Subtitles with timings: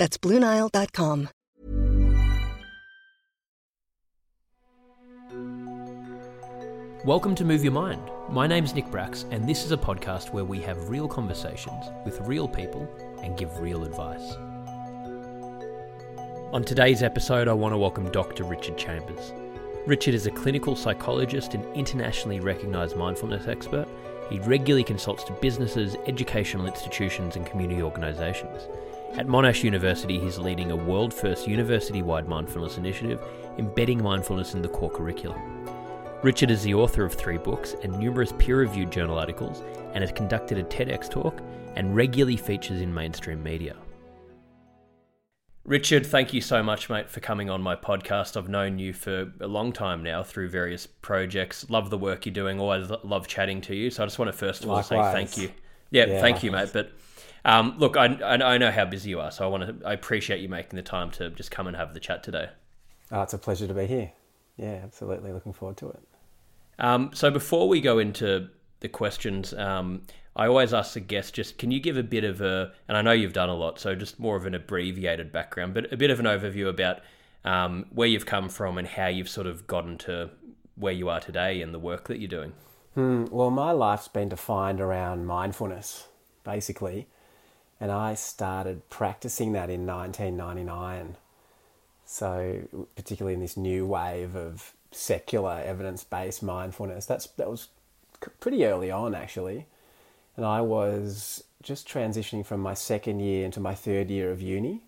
[0.00, 1.28] That's BlueNile.com.
[7.04, 8.10] Welcome to Move Your Mind.
[8.30, 12.18] My name's Nick Brax, and this is a podcast where we have real conversations with
[12.22, 12.88] real people
[13.22, 14.36] and give real advice.
[16.54, 18.44] On today's episode, I want to welcome Dr.
[18.44, 19.34] Richard Chambers.
[19.86, 23.86] Richard is a clinical psychologist and internationally recognised mindfulness expert.
[24.30, 28.62] He regularly consults to businesses, educational institutions, and community organisations.
[29.14, 33.20] At Monash University, he's leading a world first university wide mindfulness initiative,
[33.58, 35.66] embedding mindfulness in the core curriculum.
[36.22, 40.12] Richard is the author of three books and numerous peer reviewed journal articles, and has
[40.12, 41.42] conducted a TEDx talk
[41.74, 43.74] and regularly features in mainstream media.
[45.64, 48.36] Richard, thank you so much, mate, for coming on my podcast.
[48.36, 51.68] I've known you for a long time now through various projects.
[51.68, 52.60] Love the work you're doing.
[52.60, 53.90] Always love chatting to you.
[53.90, 55.12] So I just want to first of all Likewise.
[55.12, 55.54] say thank you.
[55.90, 56.70] Yeah, Yeah, thank you, mate.
[56.72, 56.92] But
[57.44, 59.86] um, look, I, I I know how busy you are, so I want to.
[59.86, 62.50] I appreciate you making the time to just come and have the chat today.
[63.12, 64.12] Oh, it's a pleasure to be here.
[64.56, 65.32] Yeah, absolutely.
[65.32, 66.00] Looking forward to it.
[66.78, 68.48] Um, so before we go into
[68.80, 70.02] the questions, um,
[70.36, 73.02] I always ask the guest just can you give a bit of a, and I
[73.02, 76.10] know you've done a lot, so just more of an abbreviated background, but a bit
[76.10, 77.00] of an overview about
[77.44, 80.30] um, where you've come from and how you've sort of gotten to
[80.76, 82.52] where you are today and the work that you're doing.
[82.94, 86.08] Hmm, well, my life's been defined around mindfulness,
[86.44, 87.06] basically.
[87.80, 91.16] And I started practicing that in 1999.
[92.04, 97.68] So, particularly in this new wave of secular evidence based mindfulness, that's, that was
[98.40, 99.66] pretty early on, actually.
[100.36, 104.82] And I was just transitioning from my second year into my third year of uni.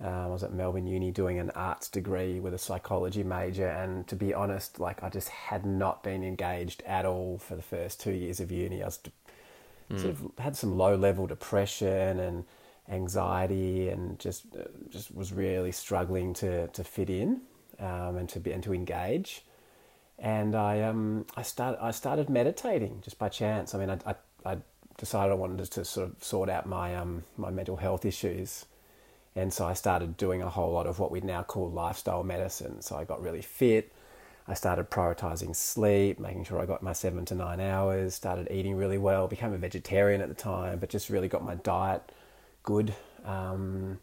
[0.00, 4.06] Um, I was at Melbourne Uni doing an arts degree with a psychology major, and
[4.06, 8.00] to be honest, like I just had not been engaged at all for the first
[8.00, 8.80] two years of uni.
[8.80, 9.00] I was
[9.88, 12.44] de- sort of had some low level depression and
[12.88, 17.42] anxiety, and just uh, just was really struggling to to fit in
[17.78, 19.44] um, and to be and to engage.
[20.18, 23.74] And I um I started I started meditating just by chance.
[23.74, 24.14] I mean, I I,
[24.52, 24.56] I
[24.96, 28.66] decided I wanted to sort of sort out my um my mental health issues.
[29.36, 32.82] And so I started doing a whole lot of what we now call lifestyle medicine.
[32.82, 33.92] So I got really fit.
[34.48, 38.76] I started prioritizing sleep, making sure I got my seven to nine hours, started eating
[38.76, 42.02] really well, became a vegetarian at the time, but just really got my diet
[42.62, 42.94] good.
[43.26, 43.98] Um,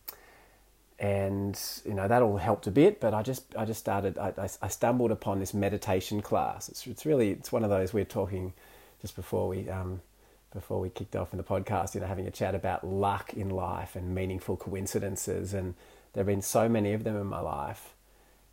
[1.00, 4.32] and you know that all helped a bit but i just i just started i,
[4.62, 8.06] I, stumbled upon this meditation class it's, it's really it's one of those we are
[8.06, 8.54] talking
[9.02, 10.02] just before we um,
[10.54, 13.50] before we kicked off in the podcast you know having a chat about luck in
[13.50, 15.74] life and meaningful coincidences and
[16.14, 17.95] there have been so many of them in my life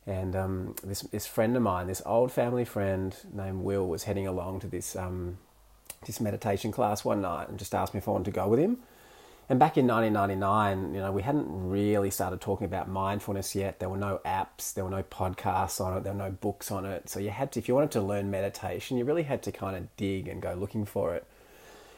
[0.07, 4.27] and um, this this friend of mine this old family friend named will was heading
[4.27, 5.39] along to this um,
[6.07, 8.59] this meditation class one night and just asked me if i wanted to go with
[8.59, 8.79] him
[9.49, 13.81] and back in 1999, you know, we hadn't really started talking about mindfulness yet.
[13.81, 16.87] There were no apps, there were no podcasts on it, there were no books on
[16.87, 17.09] it.
[17.09, 19.77] So you had to, if you wanted to learn meditation, you really had to kind
[19.77, 21.27] of dig and go looking for it.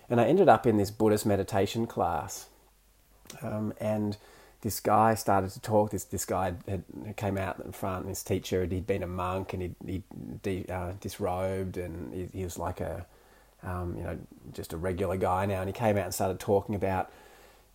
[0.09, 2.49] And I ended up in this Buddhist meditation class,
[3.43, 4.17] um, and
[4.65, 5.93] this guy started to talk.
[5.93, 6.83] This this guy had,
[7.17, 8.09] came out in front.
[8.09, 10.03] His teacher, he'd been a monk, and he he
[10.43, 13.07] de, uh, disrobed, and he, he was like a,
[13.63, 14.19] um, you know,
[14.53, 15.61] just a regular guy now.
[15.61, 17.11] And he came out and started talking about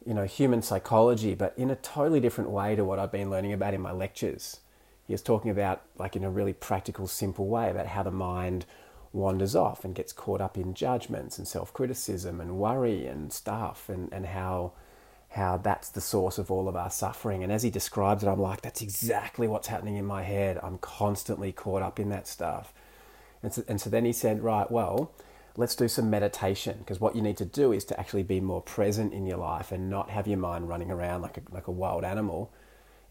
[0.05, 3.53] you know, human psychology, but in a totally different way to what I've been learning
[3.53, 4.61] about in my lectures.
[5.05, 8.65] He was talking about, like, in a really practical, simple way, about how the mind
[9.11, 13.89] wanders off and gets caught up in judgments and self criticism and worry and stuff,
[13.89, 14.71] and, and how,
[15.29, 17.43] how that's the source of all of our suffering.
[17.43, 20.59] And as he describes it, I'm like, that's exactly what's happening in my head.
[20.63, 22.73] I'm constantly caught up in that stuff.
[23.43, 25.11] And so, and so then he said, right, well,
[25.55, 28.61] let's do some meditation because what you need to do is to actually be more
[28.61, 31.71] present in your life and not have your mind running around like a, like a
[31.71, 32.51] wild animal.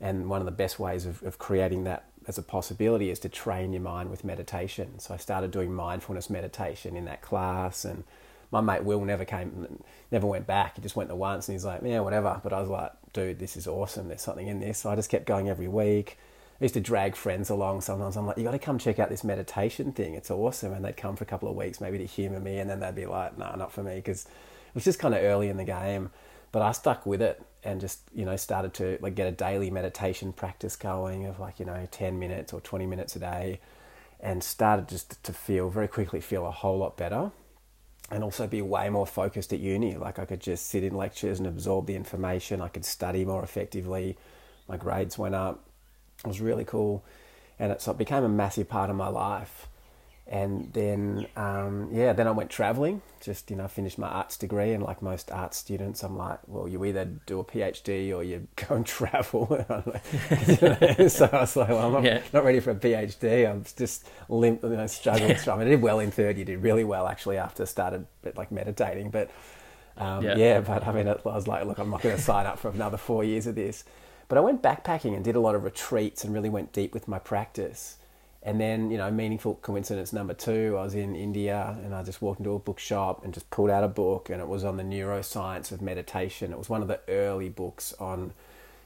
[0.00, 3.28] And one of the best ways of, of creating that as a possibility is to
[3.28, 4.98] train your mind with meditation.
[4.98, 8.04] So I started doing mindfulness meditation in that class and
[8.50, 10.76] my mate Will never came, never went back.
[10.76, 12.40] He just went there once and he's like, yeah, whatever.
[12.42, 14.08] But I was like, dude, this is awesome.
[14.08, 14.78] There's something in this.
[14.78, 16.18] So I just kept going every week.
[16.60, 18.16] I used to drag friends along sometimes.
[18.16, 20.14] I'm like, you got to come check out this meditation thing.
[20.14, 20.72] It's awesome.
[20.72, 22.58] And they'd come for a couple of weeks, maybe to humor me.
[22.58, 23.96] And then they'd be like, nah, not for me.
[23.96, 26.10] Because it was just kind of early in the game.
[26.50, 27.40] But I stuck with it.
[27.64, 31.58] and just you know started to like get a daily meditation practice going of like
[31.58, 33.60] you know 10 minutes or 20 minutes a day
[34.20, 37.30] and started just to feel very quickly feel a whole lot better
[38.10, 39.96] and also be way more focused at uni.
[39.96, 42.60] Like i could just sit in lectures and absorb the information.
[42.60, 44.16] I could study more effectively.
[44.69, 45.64] My grades went up.
[46.25, 47.05] It was really cool.
[47.58, 49.69] And it, so it became a massive part of my life
[50.28, 53.00] and then um, yeah, then I went traveling.
[53.20, 56.69] Just you know, finished my arts degree, and like most art students, I'm like, well,
[56.69, 59.46] you either do a PhD or you go and travel.
[61.08, 62.20] so I was like, well, I'm not, yeah.
[62.32, 63.50] not, ready for a PhD.
[63.50, 65.36] I'm just limp, you know, struggling.
[65.36, 68.06] I mean, I did well in third year, did really well actually after I started
[68.36, 69.30] like meditating, but.
[69.96, 70.36] Um, yeah.
[70.36, 72.70] yeah, but I mean, I was like, look, I'm not going to sign up for
[72.70, 73.82] another four years of this.
[74.28, 77.08] But I went backpacking and did a lot of retreats and really went deep with
[77.08, 77.97] my practice.
[78.48, 82.22] And then, you know, meaningful coincidence number two, I was in India and I just
[82.22, 84.82] walked into a bookshop and just pulled out a book and it was on the
[84.82, 86.50] neuroscience of meditation.
[86.50, 88.32] It was one of the early books on,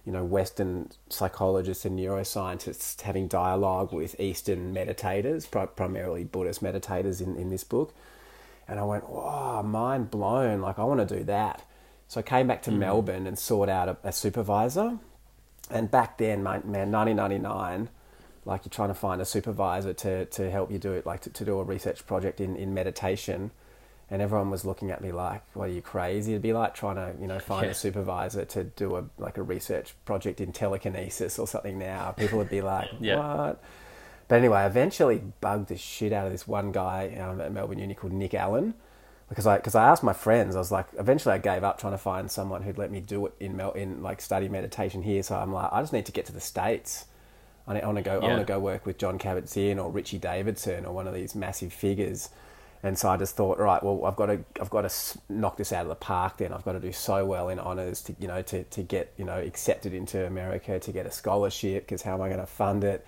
[0.04, 7.36] you know, Western psychologists and neuroscientists having dialogue with Eastern meditators, primarily Buddhist meditators in,
[7.36, 7.94] in this book.
[8.66, 10.60] And I went, wow, mind blown.
[10.60, 11.62] Like, I want to do that.
[12.08, 12.78] So I came back to mm.
[12.78, 14.98] Melbourne and sought out a, a supervisor.
[15.70, 17.90] And back then, man, 1999,
[18.44, 21.30] like you're trying to find a supervisor to, to help you do it, like to,
[21.30, 23.50] to do a research project in, in meditation.
[24.10, 26.96] And everyone was looking at me like, "What are you crazy?" It'd be like trying
[26.96, 27.70] to, you know, find yeah.
[27.70, 31.78] a supervisor to do a like a research project in telekinesis or something.
[31.78, 33.16] Now people would be like, yeah.
[33.16, 33.62] "What?"
[34.28, 37.78] But anyway, I eventually bugged the shit out of this one guy um, at Melbourne
[37.78, 38.74] Uni called Nick Allen
[39.32, 40.56] because I because I asked my friends.
[40.56, 43.26] I was like, eventually I gave up trying to find someone who'd let me do
[43.26, 45.22] it in Mel in like study meditation here.
[45.22, 47.06] So I'm like, I just need to get to the states.
[47.66, 48.18] I, want to go.
[48.20, 48.26] Yeah.
[48.26, 51.34] I want to go work with Jon Kabat-Zinn or Richie Davidson or one of these
[51.34, 52.28] massive figures.
[52.82, 55.72] And so I just thought, right, well, I've got to, I've got to knock this
[55.72, 56.38] out of the park.
[56.38, 59.12] Then I've got to do so well in honors to, you know, to, to get,
[59.16, 61.84] you know, accepted into America, to get a scholarship.
[61.84, 63.06] Because how am I going to fund it?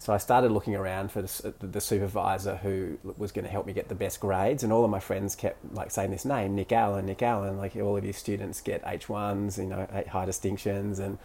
[0.00, 3.72] So I started looking around for the, the, supervisor who was going to help me
[3.72, 6.70] get the best grades, and all of my friends kept like saying this name, Nick
[6.70, 7.56] Allen, Nick Allen.
[7.56, 11.18] Like all of your students get H ones, you know, high distinctions, and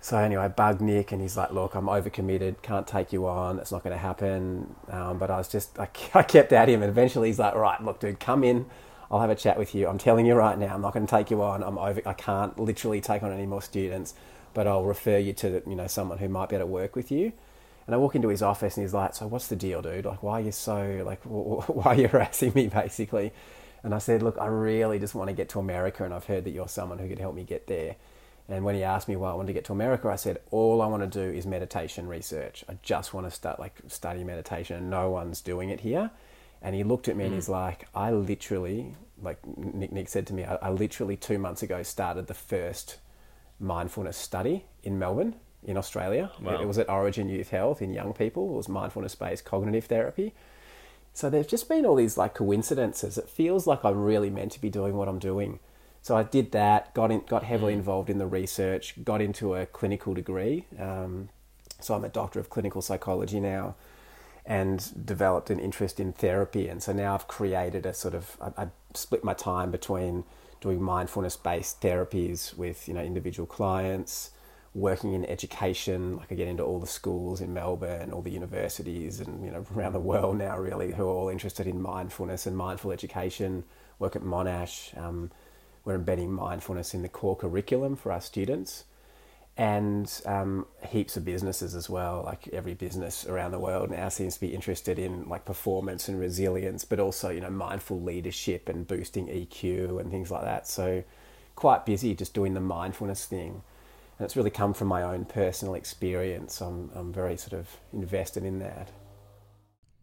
[0.00, 2.62] so anyway, I bugged Nick, and he's like, "Look, I'm overcommitted.
[2.62, 3.58] Can't take you on.
[3.58, 6.82] It's not going to happen." Um, but I was just, I, I kept at him,
[6.82, 8.66] and eventually he's like, "Right, look, dude, come in.
[9.10, 9.88] I'll have a chat with you.
[9.88, 11.62] I'm telling you right now, I'm not going to take you on.
[11.62, 12.00] I'm over.
[12.06, 14.14] I can't literally take on any more students,
[14.54, 17.10] but I'll refer you to, you know, someone who might be able to work with
[17.10, 17.32] you."
[17.86, 20.04] And I walk into his office, and he's like, "So what's the deal, dude?
[20.04, 23.32] Like, why are you so like, why are you harassing me, basically?"
[23.82, 26.44] And I said, "Look, I really just want to get to America, and I've heard
[26.44, 27.96] that you're someone who could help me get there."
[28.48, 30.80] And when he asked me why I wanted to get to America, I said, all
[30.80, 32.64] I want to do is meditation research.
[32.68, 36.10] I just want to start like study meditation and no one's doing it here.
[36.62, 37.26] And he looked at me mm.
[37.26, 41.38] and he's like, I literally, like Nick, Nick said to me, I, I literally two
[41.38, 42.98] months ago started the first
[43.60, 46.30] mindfulness study in Melbourne, in Australia.
[46.40, 46.60] Wow.
[46.60, 48.48] It was at Orygen Youth Health in young people.
[48.50, 50.34] It was mindfulness based cognitive therapy.
[51.12, 53.18] So there's just been all these like coincidences.
[53.18, 55.58] It feels like I'm really meant to be doing what I'm doing.
[56.08, 57.80] So I did that, got in, got heavily mm.
[57.80, 60.64] involved in the research, got into a clinical degree.
[60.78, 61.28] Um,
[61.80, 63.74] so I'm a doctor of clinical psychology now,
[64.46, 66.66] and developed an interest in therapy.
[66.66, 70.24] And so now I've created a sort of I, I split my time between
[70.62, 74.30] doing mindfulness-based therapies with you know individual clients,
[74.72, 76.16] working in education.
[76.16, 79.66] Like I get into all the schools in Melbourne, all the universities, and you know
[79.76, 83.64] around the world now really who are all interested in mindfulness and mindful education.
[83.98, 84.96] Work at Monash.
[84.96, 85.30] Um,
[85.88, 88.84] we're embedding mindfulness in the core curriculum for our students
[89.56, 92.22] and um, heaps of businesses as well.
[92.26, 96.20] Like every business around the world now seems to be interested in like performance and
[96.20, 100.68] resilience, but also you know mindful leadership and boosting EQ and things like that.
[100.68, 101.02] So
[101.54, 103.62] quite busy just doing the mindfulness thing,
[104.18, 106.60] and it's really come from my own personal experience.
[106.60, 108.90] I'm I'm very sort of invested in that.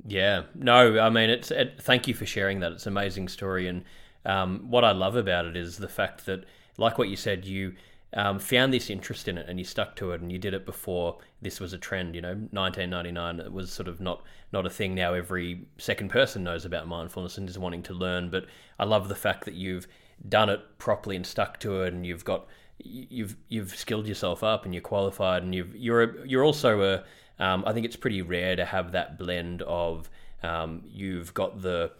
[0.04, 1.52] Yeah, no, I mean it's.
[1.52, 2.72] It, thank you for sharing that.
[2.72, 3.84] It's an amazing story and
[4.26, 6.46] um, what I love about it is the fact that,
[6.78, 7.74] like what you said, you
[8.14, 10.66] um, found this interest in it and you stuck to it and you did it
[10.66, 12.16] before this was a trend.
[12.16, 14.96] You know, 1999 it was sort of not not a thing.
[14.96, 18.30] Now every second person knows about mindfulness and is wanting to learn.
[18.30, 18.46] But
[18.80, 19.88] I love the fact that you've
[20.28, 22.48] done it properly and stuck to it, and you've got
[22.80, 27.44] you've you've skilled yourself up and you're qualified, and you've you're a, you're also a
[27.44, 30.10] um, I think it's pretty rare to have that blend of
[30.42, 31.92] um, you've got the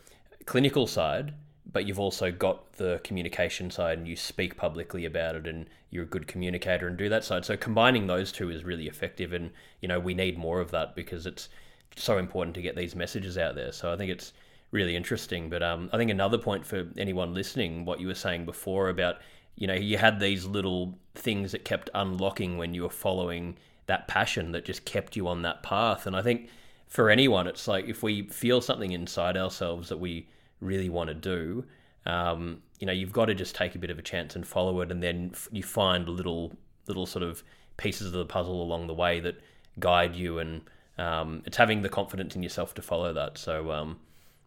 [0.46, 1.34] clinical side
[1.76, 6.04] but you've also got the communication side and you speak publicly about it and you're
[6.04, 7.44] a good communicator and do that side.
[7.44, 9.52] So combining those two is really effective and
[9.82, 11.50] you know we need more of that because it's
[11.98, 13.74] so important to get these messages out there.
[13.74, 14.32] So I think it's
[14.72, 15.50] really interesting.
[15.50, 19.18] But um, I think another point for anyone listening, what you were saying before about
[19.58, 24.08] you know, you had these little things that kept unlocking when you were following that
[24.08, 26.08] passion that just kept you on that path.
[26.08, 26.48] And I think
[26.88, 30.28] for anyone, it's like if we feel something inside ourselves that we
[30.60, 31.66] really want to do,
[32.06, 34.82] um, you know, you've got to just take a bit of a chance and follow
[34.82, 36.54] it, and then you find little
[36.88, 37.44] little sort of
[37.78, 39.40] pieces of the puzzle along the way that
[39.80, 40.62] guide you, and
[40.98, 43.38] um, it's having the confidence in yourself to follow that.
[43.38, 44.00] So, um,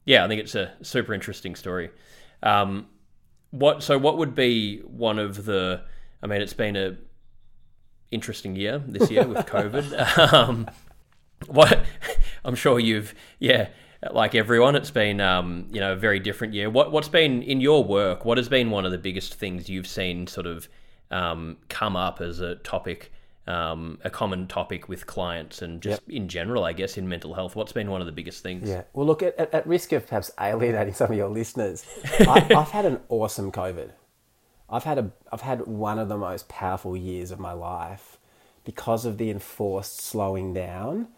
[0.05, 1.91] yeah, I think it's a super interesting story.
[2.43, 2.87] Um,
[3.50, 5.83] what so what would be one of the?
[6.23, 6.97] I mean, it's been a
[8.11, 10.33] interesting year this year with COVID.
[10.33, 10.69] um,
[11.47, 11.85] what
[12.45, 13.69] I'm sure you've yeah
[14.12, 16.71] like everyone it's been um, you know a very different year.
[16.71, 18.25] What what's been in your work?
[18.25, 20.69] What has been one of the biggest things you've seen sort of
[21.11, 23.12] um, come up as a topic?
[23.47, 26.17] Um, a common topic with clients and just yep.
[26.17, 27.57] in general, I guess, in mental health.
[27.57, 28.69] What's been one of the biggest things?
[28.69, 28.83] Yeah.
[28.93, 31.83] Well, look, at, at risk of perhaps alienating some of your listeners,
[32.21, 33.93] I, I've had an awesome COVID.
[34.69, 38.19] I've had a I've had one of the most powerful years of my life
[38.64, 41.09] because of the enforced slowing down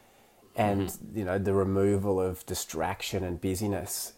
[0.61, 1.19] and mm-hmm.
[1.19, 4.13] you know the removal of distraction and busyness.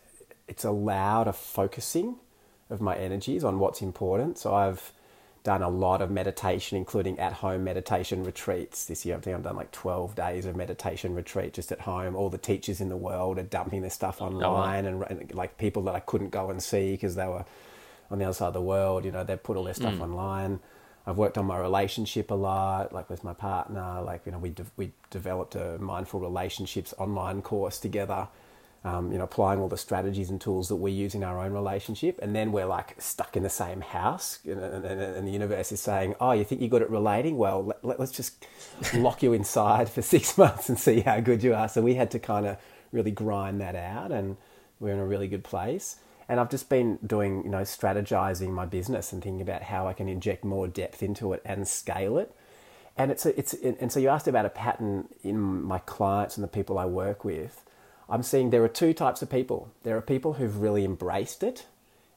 [0.49, 2.16] It's allowed a focusing
[2.68, 4.38] of my energies on what's important.
[4.38, 4.92] So I've
[5.44, 8.84] done a lot of meditation, including at home meditation retreats.
[8.84, 12.14] This year, I think I've done like 12 days of meditation retreat just at home.
[12.16, 15.06] All the teachers in the world are dumping their stuff online, oh, wow.
[15.08, 17.44] and, and, like people that I couldn't go and see because they were
[18.11, 19.04] on the other side of the world.
[19.04, 20.02] You know, they put all their stuff mm.
[20.02, 20.61] online.
[21.06, 24.02] I've worked on my relationship a lot, like with my partner.
[24.02, 28.28] Like you know, we de- we developed a mindful relationships online course together.
[28.85, 31.52] Um, you know, applying all the strategies and tools that we use in our own
[31.52, 35.71] relationship, and then we're like stuck in the same house, and, and, and the universe
[35.71, 37.37] is saying, "Oh, you think you're good at relating?
[37.37, 38.44] Well, let, let, let's just
[38.94, 42.11] lock you inside for six months and see how good you are." So we had
[42.12, 42.56] to kind of
[42.90, 44.37] really grind that out, and
[44.80, 45.97] we're in a really good place
[46.29, 49.93] and I've just been doing, you know, strategizing my business and thinking about how I
[49.93, 52.35] can inject more depth into it and scale it.
[52.97, 56.45] And it's a, it's and so you asked about a pattern in my clients and
[56.45, 57.64] the people I work with.
[58.09, 59.71] I'm seeing there are two types of people.
[59.83, 61.67] There are people who've really embraced it,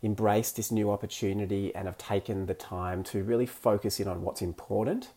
[0.04, 4.42] embraced this new opportunity, and have taken the time to really focus in on what's
[4.42, 5.10] important.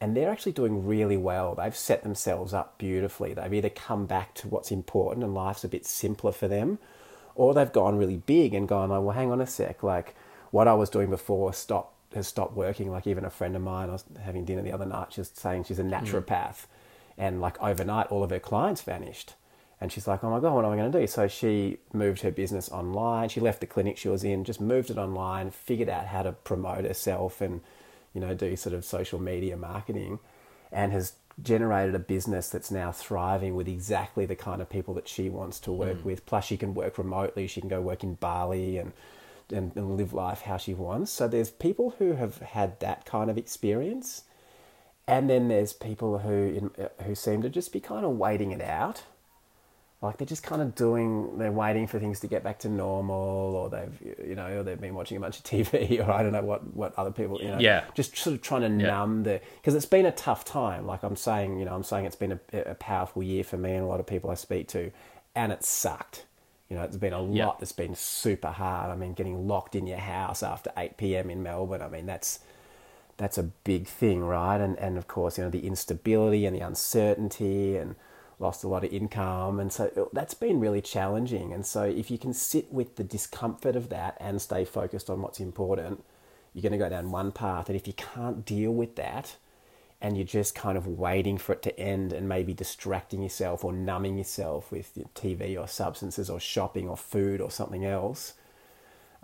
[0.00, 1.54] And they're actually doing really well.
[1.54, 3.32] They've set themselves up beautifully.
[3.32, 6.78] They've either come back to what's important and life's a bit simpler for them,
[7.38, 10.14] or they've gone really big and gone, oh, well, hang on a sec, like
[10.50, 12.90] what I was doing before stop has stopped working.
[12.90, 15.64] Like even a friend of mine, I was having dinner the other night, she's saying
[15.64, 15.94] she's a hmm.
[15.94, 16.66] naturopath, mm.
[17.16, 19.34] and like overnight, all of her clients vanished.
[19.80, 21.06] And she's like, oh my God, what am I going to do?
[21.06, 23.28] So she moved her business online.
[23.28, 26.32] She left the clinic she was in, just moved it online, figured out how to
[26.32, 27.60] promote herself and,
[28.12, 30.18] you know, do sort of social media marketing
[30.72, 35.08] and has generated a business that's now thriving with exactly the kind of people that
[35.08, 36.04] she wants to work mm.
[36.04, 36.26] with.
[36.26, 37.46] Plus, she can work remotely.
[37.46, 38.92] She can go work in Bali and,
[39.52, 41.10] and, and live life how she wants.
[41.10, 44.24] So there's people who have had that kind of experience,
[45.06, 46.70] and then there's people who
[47.04, 49.04] who seem to just be kind of waiting it out
[50.00, 53.16] like they're just kind of doing they're waiting for things to get back to normal
[53.16, 56.32] or they've you know or they've been watching a bunch of tv or i don't
[56.32, 58.90] know what what other people you know yeah just sort of trying to yeah.
[58.90, 62.04] numb the because it's been a tough time like i'm saying you know i'm saying
[62.04, 64.68] it's been a, a, powerful year for me and a lot of people i speak
[64.68, 64.90] to
[65.34, 66.24] and it sucked
[66.68, 67.50] you know, it's been a lot yeah.
[67.58, 68.90] that's been super hard.
[68.90, 71.30] I mean, getting locked in your house after 8 p.m.
[71.30, 71.80] in Melbourne.
[71.80, 72.40] I mean, that's
[73.16, 74.60] that's a big thing, right?
[74.60, 77.96] And and of course, you know, the instability and the uncertainty and
[78.38, 79.58] lost a lot of income.
[79.60, 81.52] And so that's been really challenging.
[81.52, 85.22] And so if you can sit with the discomfort of that and stay focused on
[85.22, 86.04] what's important,
[86.52, 87.68] you're going to go down one path.
[87.68, 89.36] And if you can't deal with that,
[90.00, 93.72] and you're just kind of waiting for it to end and maybe distracting yourself or
[93.72, 98.34] numbing yourself with TV or substances or shopping or food or something else,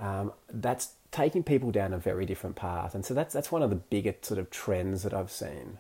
[0.00, 2.94] um, that's taking people down a very different path.
[2.94, 5.78] And so that's that's one of the bigger sort of trends that I've seen.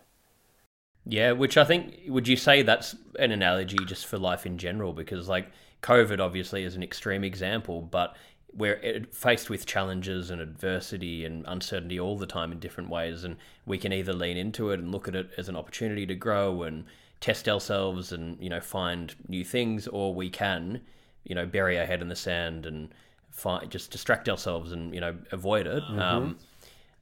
[1.06, 4.92] Yeah, which I think would you say that's an analogy just for life in general?
[4.92, 5.50] Because like
[5.82, 8.16] COVID obviously is an extreme example, but
[8.54, 13.36] we're faced with challenges and adversity and uncertainty all the time in different ways, and
[13.66, 16.62] we can either lean into it and look at it as an opportunity to grow
[16.62, 16.84] and
[17.20, 20.80] test ourselves and you know find new things, or we can
[21.24, 22.94] you know bury our head in the sand and
[23.30, 25.82] find, just distract ourselves and you know avoid it.
[25.82, 25.98] Mm-hmm.
[25.98, 26.38] Um,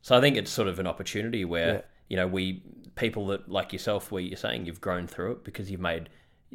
[0.00, 1.74] so I think it's sort of an opportunity where.
[1.74, 1.80] Yeah
[2.12, 2.62] you know, we
[2.96, 6.08] people that like yourself, where you're saying you've grown through it because you've made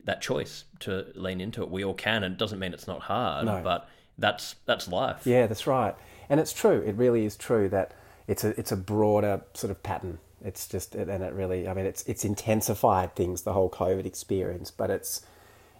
[0.04, 1.70] that choice to lean into it.
[1.70, 3.62] We all can, and it doesn't mean it's not hard, no.
[3.64, 5.26] but that's that's life.
[5.26, 5.96] Yeah, that's right,
[6.30, 6.84] and it's true.
[6.86, 7.94] It really is true that
[8.28, 10.20] it's a it's a broader sort of pattern.
[10.44, 14.70] It's just and it really, I mean, it's it's intensified things the whole COVID experience,
[14.70, 15.26] but it's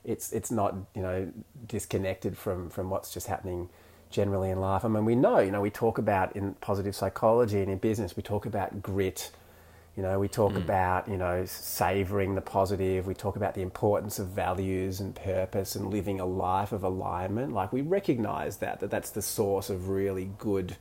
[0.04, 1.32] it's it's not you know
[1.68, 3.70] disconnected from from what's just happening
[4.10, 4.86] generally in life.
[4.86, 8.16] I mean, we know, you know, we talk about in positive psychology and in business,
[8.16, 9.32] we talk about grit.
[9.98, 10.58] You know, we talk mm.
[10.58, 13.08] about, you know, savoring the positive.
[13.08, 17.52] We talk about the importance of values and purpose and living a life of alignment.
[17.52, 20.78] Like we recognize that, that that's the source of really good,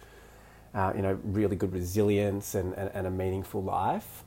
[0.75, 4.23] uh, you know, really good resilience and, and, and a meaningful life.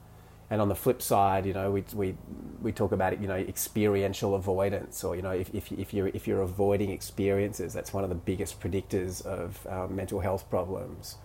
[0.50, 2.16] And on the flip side, you know, we, we,
[2.60, 6.08] we talk about it, you know, experiential avoidance, or you know, if, if, if you're
[6.08, 11.18] if you're avoiding experiences, that's one of the biggest predictors of um, mental health problems.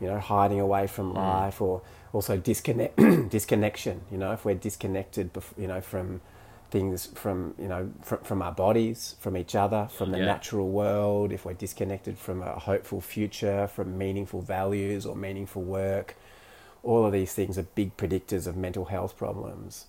[0.00, 1.16] You know, hiding away from mm.
[1.16, 2.96] life, or also disconnect
[3.30, 4.02] disconnection.
[4.10, 6.20] You know, if we're disconnected, you know, from
[6.70, 10.26] things from you know from, from our bodies, from each other, from the yeah.
[10.26, 16.16] natural world, if we're disconnected from a hopeful future, from meaningful values or meaningful work
[16.82, 19.86] all of these things are big predictors of mental health problems.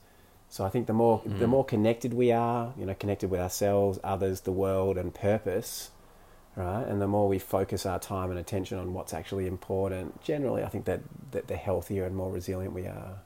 [0.50, 1.40] So I think the more mm.
[1.40, 5.92] the more connected we are, you know, connected with ourselves, others, the world, and purpose,
[6.60, 6.86] right?
[6.86, 10.68] And the more we focus our time and attention on what's actually important, generally, I
[10.68, 11.00] think that,
[11.32, 13.20] that the healthier and more resilient we are.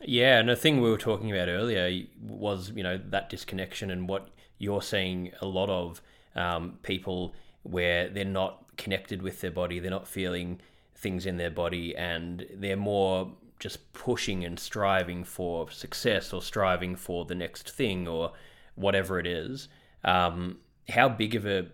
[0.00, 4.08] Yeah, and the thing we were talking about earlier was, you know, that disconnection and
[4.08, 6.00] what you're seeing a lot of
[6.34, 10.60] um, people where they're not connected with their body, they're not feeling
[10.96, 16.96] things in their body and they're more just pushing and striving for success or striving
[16.96, 18.32] for the next thing or
[18.76, 19.68] whatever it is.
[20.04, 21.66] Um, how big of a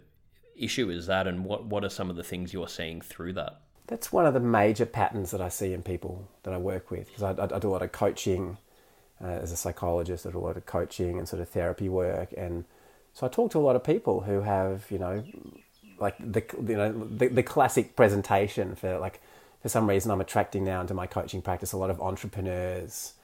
[0.62, 3.60] issue is that, and what what are some of the things you're seeing through that?
[3.86, 7.06] That's one of the major patterns that I see in people that I work with
[7.08, 8.56] because I, I, I, do a lot of coaching
[9.22, 10.26] uh, as a psychologist.
[10.26, 12.64] I do a lot of coaching and sort of therapy work, and
[13.12, 15.24] so I talk to a lot of people who have you know
[15.98, 19.20] like the you know the, the classic presentation for like
[19.62, 23.14] for some reason I'm attracting now into my coaching practice a lot of entrepreneurs,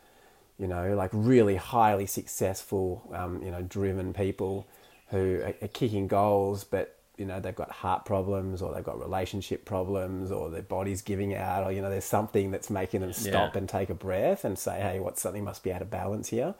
[0.58, 4.66] you know, like really highly successful, um, you know, driven people
[5.08, 8.98] who are, are kicking goals, but you know they've got heart problems or they've got
[9.00, 13.12] relationship problems or their body's giving out or you know there's something that's making them
[13.12, 13.58] stop yeah.
[13.58, 16.54] and take a breath and say hey what something must be out of balance here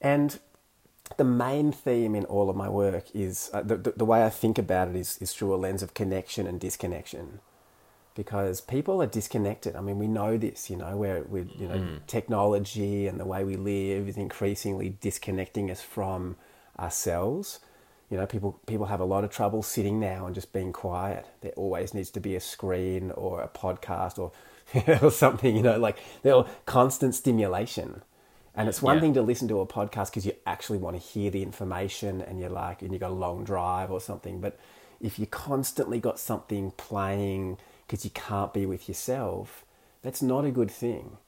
[0.00, 0.38] and
[1.16, 4.30] the main theme in all of my work is uh, the, the, the, way I
[4.30, 7.40] think about it is, is through a lens of connection and disconnection.
[8.14, 9.76] Because people are disconnected.
[9.76, 12.06] I mean, we know this, you know, where we, you know, mm.
[12.06, 16.36] technology and the way we live is increasingly disconnecting us from
[16.78, 17.60] ourselves.
[18.10, 21.26] You know, people people have a lot of trouble sitting now and just being quiet.
[21.42, 24.32] There always needs to be a screen or a podcast or
[25.02, 25.54] or something.
[25.54, 28.02] You know, like they're constant stimulation.
[28.54, 29.02] And it's one yeah.
[29.02, 32.40] thing to listen to a podcast because you actually want to hear the information and
[32.40, 34.40] you're like, and you got a long drive or something.
[34.40, 34.58] But
[35.00, 39.64] if you constantly got something playing because you can't be with yourself,
[40.02, 41.18] that's not a good thing.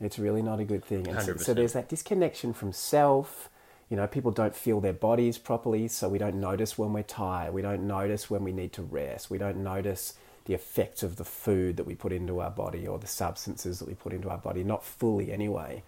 [0.00, 1.06] It's really not a good thing.
[1.06, 3.48] And so, so there's that disconnection from self.
[3.92, 7.52] You know, people don't feel their bodies properly, so we don't notice when we're tired.
[7.52, 9.28] We don't notice when we need to rest.
[9.28, 10.14] We don't notice
[10.46, 13.86] the effects of the food that we put into our body or the substances that
[13.86, 15.82] we put into our body, not fully anyway.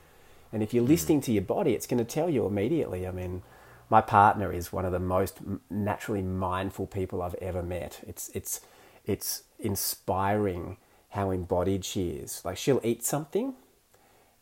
[0.53, 0.89] And if you're mm.
[0.89, 3.09] listening to your body, it's going to tell you immediately.
[3.09, 3.41] I mean,
[3.89, 5.39] my partner is one of the most
[5.71, 8.01] naturally mindful people I've ever met.
[8.07, 8.61] It's it's
[9.07, 10.77] it's inspiring
[11.09, 12.43] how embodied she is.
[12.45, 13.55] Like she'll eat something,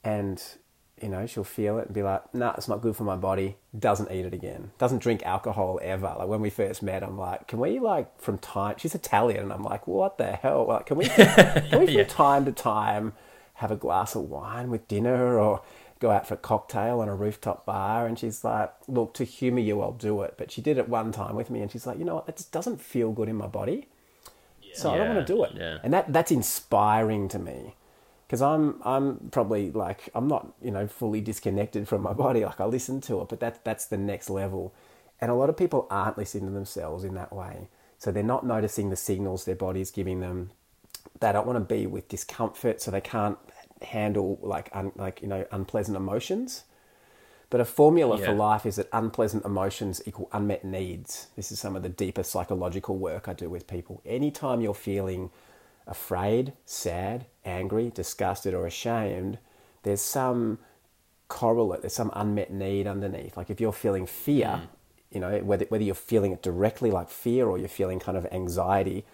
[0.03, 0.43] and
[1.03, 3.57] you know she'll feel it and be like, "Nah, it's not good for my body."
[3.79, 4.71] Doesn't eat it again.
[4.79, 6.15] Doesn't drink alcohol ever.
[6.19, 9.53] Like when we first met, I'm like, "Can we like from time?" She's Italian, and
[9.53, 10.67] I'm like, "What the hell?
[10.67, 12.05] Like, can we can we from yeah.
[12.05, 13.13] time to time
[13.55, 15.63] have a glass of wine with dinner or?"
[16.03, 19.61] go out for a cocktail on a rooftop bar and she's like look to humor
[19.61, 21.97] you i'll do it but she did it one time with me and she's like
[21.97, 23.87] you know what it just doesn't feel good in my body
[24.61, 24.75] yeah.
[24.75, 25.79] so i don't want to do it yeah.
[25.85, 27.77] and that that's inspiring to me
[28.33, 32.61] because i'm i'm probably like i'm not you know fully disconnected from my body like
[32.61, 34.75] i listen to it but that that's the next level
[35.21, 37.69] and a lot of people aren't listening to themselves in that way
[37.99, 40.51] so they're not noticing the signals their body's giving them
[41.21, 43.39] they don't want to be with discomfort so they can't
[43.85, 46.65] handle like un, like you know unpleasant emotions.
[47.51, 48.27] But a formula yeah.
[48.27, 51.27] for life is that unpleasant emotions equal unmet needs.
[51.37, 54.01] This is some of the deeper psychological work I do with people.
[54.07, 55.31] Anytime you're feeling
[55.87, 59.39] afraid, sad, angry, disgusted, or ashamed,
[59.83, 60.59] there's some
[61.29, 63.37] correlate, there's some unmet need underneath.
[63.37, 64.69] Like if you're feeling fear, mm.
[65.11, 68.27] you know, whether, whether you're feeling it directly like fear or you're feeling kind of
[68.31, 69.05] anxiety,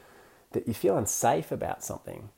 [0.52, 2.30] that you feel unsafe about something.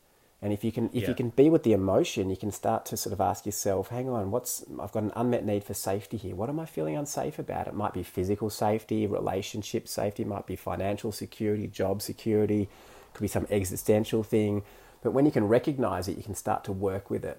[0.43, 1.09] And if you can, if yeah.
[1.11, 4.09] you can be with the emotion, you can start to sort of ask yourself, "Hang
[4.09, 4.65] on, what's?
[4.81, 6.35] I've got an unmet need for safety here.
[6.35, 7.67] What am I feeling unsafe about?
[7.67, 12.71] It might be physical safety, relationship safety, might be financial security, job security,
[13.15, 14.63] could be some existential thing.
[15.03, 17.39] But when you can recognize it, you can start to work with it.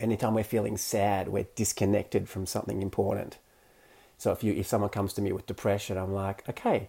[0.00, 3.38] Anytime we're feeling sad, we're disconnected from something important.
[4.18, 6.88] So if you, if someone comes to me with depression, I'm like, okay,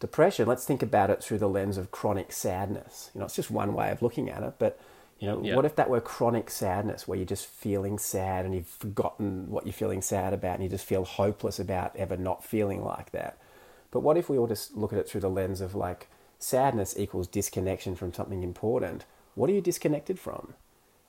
[0.00, 3.10] depression, let's think about it through the lens of chronic sadness.
[3.14, 4.78] You know, it's just one way of looking at it, but
[5.18, 5.56] you know, Yeah.
[5.56, 9.64] what if that were chronic sadness where you're just feeling sad and you've forgotten what
[9.64, 13.38] you're feeling sad about and you just feel hopeless about ever not feeling like that?
[13.90, 16.94] But what if we all just look at it through the lens of like sadness
[16.98, 19.04] equals disconnection from something important?
[19.34, 20.54] What are you disconnected from?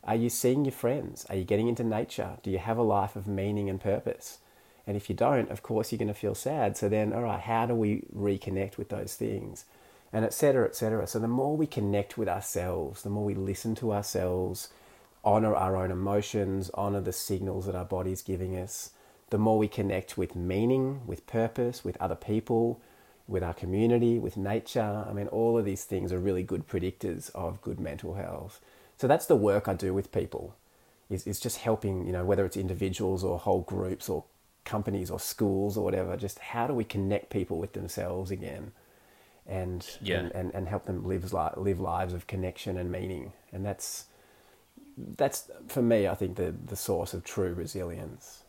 [0.04, 1.26] Are you seeing your friends?
[1.30, 2.38] Are you getting into nature?
[2.44, 4.40] Do you have a life of meaning and purpose?
[4.86, 6.78] And if you don't, of course, you're going to feel sad.
[6.78, 9.66] So then, all right, how do we reconnect with those things?
[10.14, 11.06] And et cetera, et cetera.
[11.08, 14.70] So the more we connect with ourselves, the more we listen to ourselves,
[15.26, 18.92] honor our own emotions, honor the signals that our body's giving us,
[19.30, 22.80] the more we connect with meaning, with purpose, with other people,
[23.28, 25.06] with our community, with nature.
[25.08, 28.62] I mean, all of these things are really good predictors of good mental health.
[28.98, 30.56] So that's the work I do with people.
[31.10, 34.26] Is, is just helping, you know, whether it's individuals or whole groups or
[34.66, 38.72] companies or schools or whatever, just how do we connect people with themselves again
[39.46, 40.20] and Yeah.
[40.20, 43.32] and, and, and help them live, li- live lives of connection and meaning.
[43.54, 44.06] And that's
[45.18, 48.44] that's for me, I think the the source of true resilience.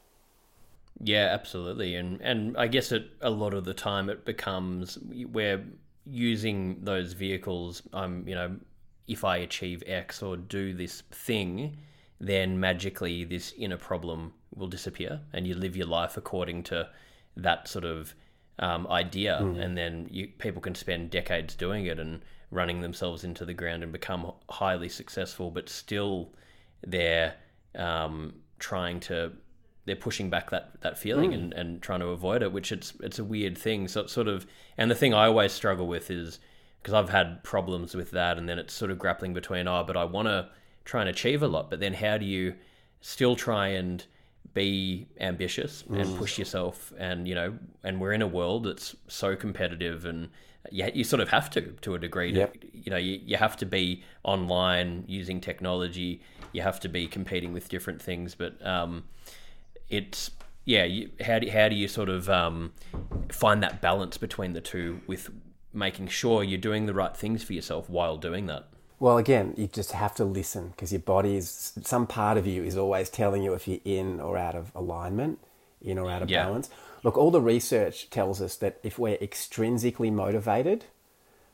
[1.01, 5.65] Yeah, absolutely, and and I guess it a lot of the time it becomes we're
[6.05, 7.83] using those vehicles.
[7.93, 8.57] I'm um, you know,
[9.07, 11.77] if I achieve X or do this thing,
[12.21, 16.89] then magically this inner problem will disappear, and you live your life according to
[17.37, 18.15] that sort of
[18.59, 23.45] um, idea, and then you, people can spend decades doing it and running themselves into
[23.45, 26.33] the ground and become highly successful, but still
[26.85, 27.35] they're
[27.77, 29.31] um, trying to
[29.89, 33.19] they're pushing back that that feeling and, and trying to avoid it, which it's it's
[33.19, 33.89] a weird thing.
[33.89, 34.47] So it's sort of
[34.77, 36.39] and the thing I always struggle with is
[36.81, 39.97] because I've had problems with that, and then it's sort of grappling between oh, but
[39.97, 40.49] I want to
[40.85, 42.55] try and achieve a lot, but then how do you
[43.01, 44.05] still try and
[44.55, 49.37] be ambitious and push yourself and you know and we're in a world that's so
[49.37, 50.31] competitive and
[50.73, 52.57] you, you sort of have to to a degree to, Yep.
[52.73, 56.23] you know you, you have to be online using technology
[56.53, 59.05] you have to be competing with different things but um
[59.91, 60.31] it's
[60.65, 62.73] yeah you, how do, how do you sort of um,
[63.31, 65.31] find that balance between the two with
[65.73, 68.67] making sure you're doing the right things for yourself while doing that
[69.01, 72.65] Well, again, you just have to listen because your body is some part of you
[72.65, 75.39] is always telling you if you're in or out of alignment,
[75.81, 76.45] in or out of Yeah.
[76.47, 76.69] balance.
[77.05, 80.87] Look, all the research tells us that if we're extrinsically motivated,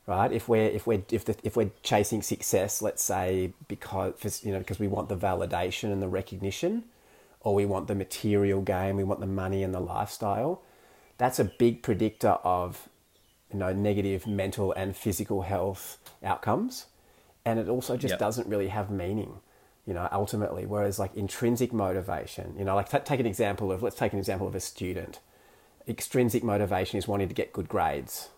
[0.06, 0.32] right?
[0.32, 4.58] If we're if we're if the, if we're chasing success, let's say because you know
[4.60, 6.84] because we want the validation and the recognition,
[7.44, 10.62] or we want the material gain, we want the money and the lifestyle,
[11.18, 12.88] that's a big predictor of
[13.52, 16.86] you know negative mental and physical health outcomes,
[17.44, 18.18] and it also just Yep.
[18.18, 19.38] doesn't really have meaning.
[19.86, 23.82] You know, ultimately, whereas like intrinsic motivation, you know, like t- take an example of
[23.82, 25.20] let's take an example of a student.
[25.86, 28.30] Extrinsic motivation is wanting to get good grades,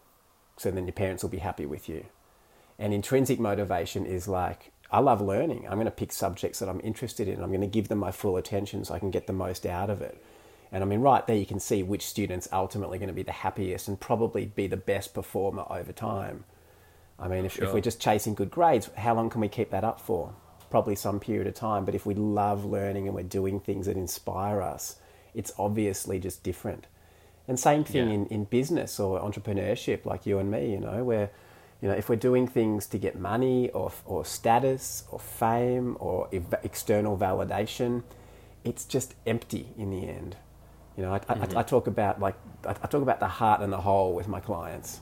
[0.56, 2.06] so then your parents will be happy with you.
[2.80, 5.66] And intrinsic motivation is like, I love learning.
[5.66, 7.42] I'm going to pick subjects that I'm interested in.
[7.42, 9.90] I'm going to give them my full attention so I can get the most out
[9.90, 10.22] of it.
[10.72, 13.32] And I mean, right there, you can see which student's ultimately going to be the
[13.32, 16.44] happiest and probably be the best performer over time.
[17.18, 19.84] I mean, if, if we're just chasing good grades, how long can we keep that
[19.84, 20.34] up for?
[20.70, 21.84] Probably some period of time.
[21.84, 24.96] But if we love learning and we're doing things that inspire us,
[25.34, 26.86] it's obviously just different.
[27.48, 28.14] And same thing Yeah.
[28.14, 31.30] in, in business or entrepreneurship, like you and me, you know, where,
[31.82, 36.28] you know, if we're doing things to get money or, or status or fame or
[36.32, 38.02] ev- external validation,
[38.64, 40.36] it's just empty in the end.
[40.96, 41.60] You know, I, I, I mm-hmm.
[41.62, 45.00] talk about like I, I talk about the heart and the whole with my clients.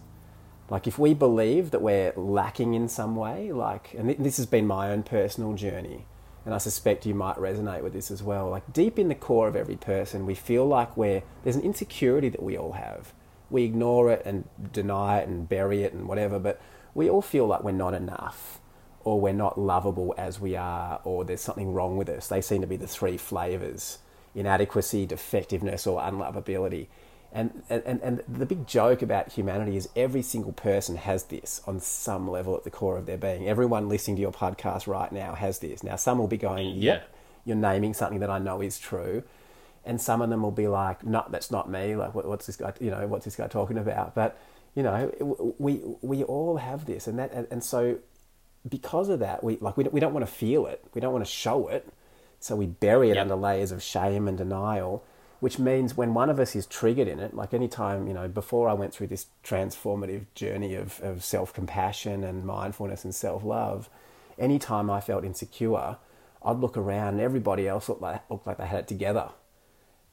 [0.68, 4.46] Like if we believe that we're lacking in some way, like, and th- this has
[4.46, 6.06] been my own personal journey,
[6.44, 8.48] and I suspect you might resonate with this as well.
[8.50, 12.28] Like deep in the core of every person, we feel like we're there's an insecurity
[12.30, 13.12] that we all have.
[13.54, 16.60] We ignore it and deny it and bury it and whatever, but
[16.92, 18.60] we all feel like we're not enough,
[19.04, 22.26] or we're not lovable as we are, or there's something wrong with us.
[22.26, 23.98] They seem to be the three flavors:
[24.34, 26.88] inadequacy, defectiveness, or unlovability.
[27.32, 31.80] And, and, and the big joke about humanity is every single person has this on
[31.80, 33.48] some level at the core of their being.
[33.48, 35.82] Everyone listening to your podcast right now has this.
[35.82, 36.92] Now, some will be going, Yeah.
[36.92, 37.14] yep,
[37.44, 39.24] you're naming something that I know is true.
[39.86, 41.94] And some of them will be like, no, that's not me.
[41.96, 44.14] Like, what, what's this guy, you know, what's this guy talking about?
[44.14, 44.38] But,
[44.74, 47.06] you know, we, we all have this.
[47.06, 47.98] And that, and, and so
[48.68, 50.82] because of that, we, like, we don't, we don't want to feel it.
[50.94, 51.86] We don't want to show it.
[52.40, 53.22] So we bury it Yep.
[53.22, 55.04] under layers of shame and denial
[55.44, 58.28] which means when one of us is triggered in it, like any time, you know,
[58.28, 63.44] before I went through this transformative journey of, of self compassion and mindfulness and self
[63.44, 63.90] love,
[64.38, 65.98] anytime I felt insecure,
[66.42, 69.32] I'd look around and everybody else looked like, looked like they had it together.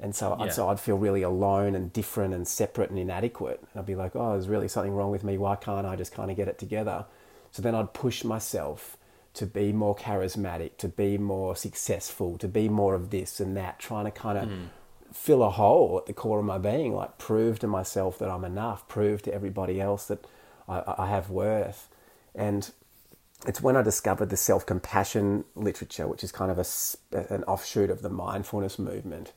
[0.02, 0.46] And so, Yeah.
[0.46, 3.60] I'd, so I'd feel really alone and different and separate and inadequate.
[3.60, 5.38] And I'd be like, oh, there's really something wrong with me.
[5.38, 7.06] Why can't I just kind of get it together?
[7.52, 8.98] So then I'd push myself
[9.34, 13.80] to be more charismatic, to be more successful, to be more of this and that,
[13.80, 14.64] trying to kind of hmm.
[15.14, 18.44] fill a hole at the core of my being, like prove to myself that I'm
[18.44, 20.26] enough, prove to everybody else that
[20.68, 21.88] I, I have worth.
[22.36, 22.72] And
[23.48, 27.90] it's when I discovered the self compassion literature, which is kind of a, an offshoot
[27.90, 29.32] of the mindfulness movement,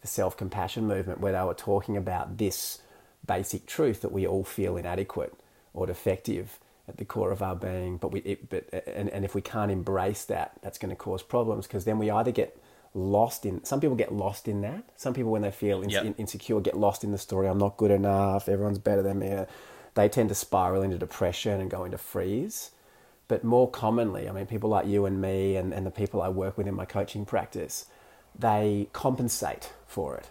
[0.00, 2.80] the self compassion movement, where they were talking about this
[3.26, 5.34] basic truth that we all feel inadequate
[5.74, 6.58] or defective
[6.88, 7.96] at the core of our being.
[7.98, 11.22] But we, it, but and, and if we can't embrace that, that's going to cause
[11.22, 12.56] problems because then we either get
[12.94, 13.62] lost in.
[13.64, 14.84] Some people get lost in that.
[14.96, 16.04] Some people, when they feel in, Yep.
[16.04, 17.46] in- insecure, get lost in the story.
[17.48, 18.48] I'm not good enough.
[18.48, 19.44] Everyone's better than me.
[19.94, 22.70] They tend to spiral into depression and go into freeze.
[23.26, 26.30] But more commonly, I mean, people like you and me and, and the people I
[26.30, 27.84] work with in my coaching practice,
[28.36, 30.28] they compensate for it.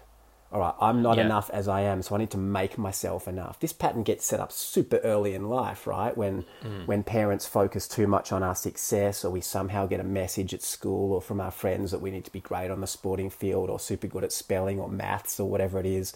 [0.51, 1.25] All right, I'm not Yeah.
[1.25, 3.59] enough as I am, so I need to make myself enough.
[3.59, 6.15] This pattern gets set up super early in life, right?
[6.15, 6.87] When mm.
[6.87, 10.63] when parents focus too much on our success, or we somehow get a message at
[10.63, 13.69] school or from our friends that we need to be great on the sporting field,
[13.69, 16.13] or super good at spelling or maths or whatever it is,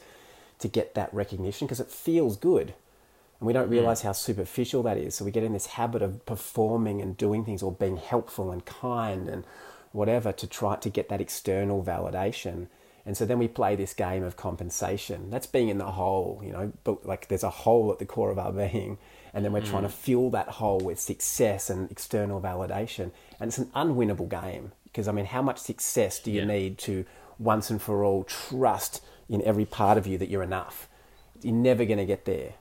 [0.60, 2.74] to get that recognition because it feels good
[3.42, 3.72] and we don't mm.
[3.72, 5.16] realize how superficial that is.
[5.16, 8.64] So we get in this habit of performing and doing things or being helpful and
[8.64, 9.44] kind and
[9.92, 12.68] whatever to try to get that external validation.
[13.06, 15.30] And so then we play this game of compensation.
[15.30, 18.30] That's being in the hole, you know, but like there's a hole at the core
[18.32, 18.98] of our being.
[19.34, 19.94] And then we're trying to mm.
[19.94, 23.12] fill that hole with success and external validation.
[23.40, 26.48] And it's an unwinnable game because, I mean, how much success do you Yeah.
[26.48, 27.06] need to
[27.40, 30.90] once and for all trust in every part of you that you're enough?
[31.42, 32.54] You're never going to get there.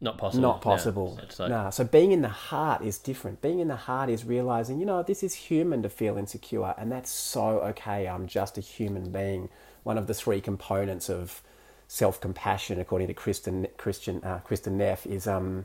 [0.00, 0.42] Not possible.
[0.42, 1.18] Not possible.
[1.22, 1.70] it's like, nah.
[1.70, 3.40] So being in the heart is different.
[3.40, 6.92] Being in the heart is realizing, you know, this is human to feel insecure, and
[6.92, 8.06] that's so okay.
[8.06, 9.48] I'm just a human being.
[9.84, 11.42] One of the three components of
[11.88, 15.64] self-compassion, according to Kristen Christian uh, Kristin Neff, is um,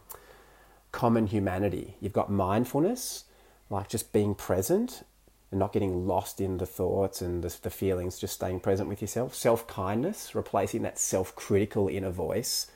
[0.93, 1.95] common humanity.
[1.99, 3.25] You've got mindfulness,
[3.69, 5.03] like just being present
[5.49, 9.01] and not getting lost in the thoughts and the, the feelings, just staying present with
[9.01, 9.35] yourself.
[9.35, 12.70] Self kindness, replacing that self critical inner voice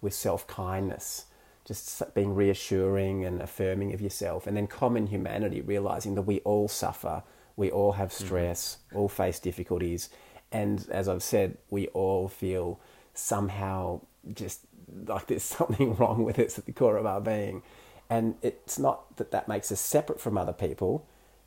[0.00, 1.26] with self kindness,
[1.64, 4.46] just being reassuring and affirming of yourself.
[4.46, 7.22] And then common humanity, realizing that we all suffer,
[7.56, 10.10] we all have stress, all face difficulties.
[10.52, 12.80] And as I've said, we all feel
[13.14, 14.60] somehow just
[15.06, 17.62] like there's something wrong with us at the core of our being.
[18.08, 21.06] And it's not that that makes us separate from other people,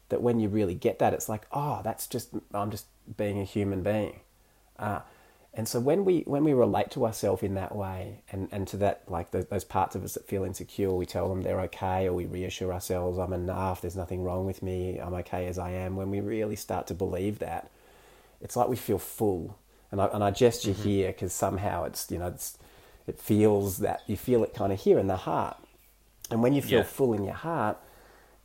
[0.09, 3.45] that when you really get that, it's like, oh, that's just, I'm just being a
[3.45, 4.19] human being.
[4.77, 4.99] Uh,
[5.53, 8.77] and so when we when we relate to ourselves in that way, and, and to
[8.77, 12.07] that like the, those parts of us that feel insecure, we tell them they're okay,
[12.07, 13.81] or we reassure ourselves, I'm enough.
[13.81, 14.99] There's nothing wrong with me.
[14.99, 15.95] I'm okay as I am.
[15.95, 17.69] When we really start to believe that,
[18.41, 19.57] it's like we feel full.
[19.91, 20.83] And I and I gesture mm-hmm.
[20.83, 22.57] here because somehow it's you know it's
[23.07, 25.57] it feels that you feel it kind of here in the heart.
[26.29, 26.83] And when you feel Yeah.
[26.85, 27.77] full in your heart,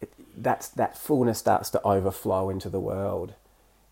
[0.00, 3.34] it, that's that fullness starts to overflow into the world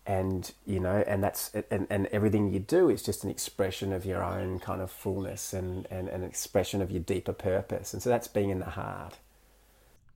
[0.05, 4.05] and you know and that's and, and everything you do is just an expression of
[4.05, 8.09] your own kind of fullness and, and an expression of your deeper purpose and so
[8.09, 9.17] that's being in the heart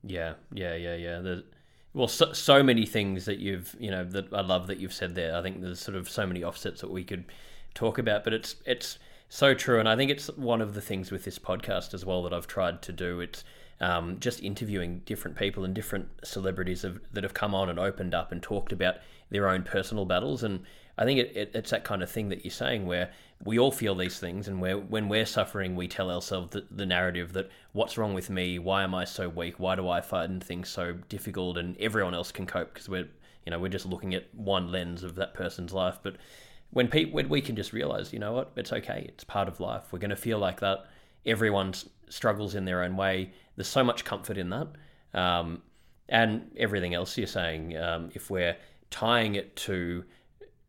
[0.02, 1.18] Yeah, yeah, yeah, yeah.
[1.20, 1.44] The,
[1.92, 5.14] well, so, so many things that you've, you know, that I love that you've said
[5.14, 5.36] there.
[5.36, 7.24] I think there's sort of so many offsets that we could
[7.74, 8.98] talk about, but it's it's
[9.28, 12.22] so true, and I think it's one of the things with this podcast as well
[12.22, 13.20] that I've tried to do.
[13.20, 13.44] It's
[13.80, 18.14] um, just interviewing different people and different celebrities have, that have come on and opened
[18.14, 18.96] up and talked about
[19.30, 20.60] their own personal battles, and
[20.96, 23.10] I think it, it, it's that kind of thing that you're saying where
[23.44, 26.86] we all feel these things, and where when we're suffering, we tell ourselves the, the
[26.86, 28.58] narrative that what's wrong with me?
[28.58, 29.60] Why am I so weak?
[29.60, 31.56] Why do I find things so difficult?
[31.56, 33.08] And everyone else can cope because we're
[33.46, 36.00] you know we're just looking at one lens of that person's life.
[36.02, 36.16] But
[36.70, 39.06] when people when we can just realize, you know what, it's okay.
[39.08, 39.84] It's part of life.
[39.92, 40.86] We're going to feel like that.
[41.24, 41.74] Everyone
[42.08, 43.30] struggles in their own way.
[43.56, 44.68] There's so much comfort in that.
[45.14, 45.62] Um,
[46.08, 48.56] and everything else you're saying, um, if we're
[48.90, 50.04] tying it to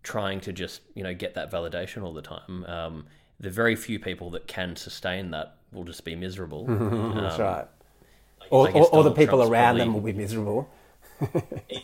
[0.03, 3.05] trying to just you know get that validation all the time, um,
[3.39, 6.65] the very few people that can sustain that will just be miserable.
[6.67, 7.67] that's Um, right
[8.51, 10.69] or, or, or the people Trump's around them will be miserable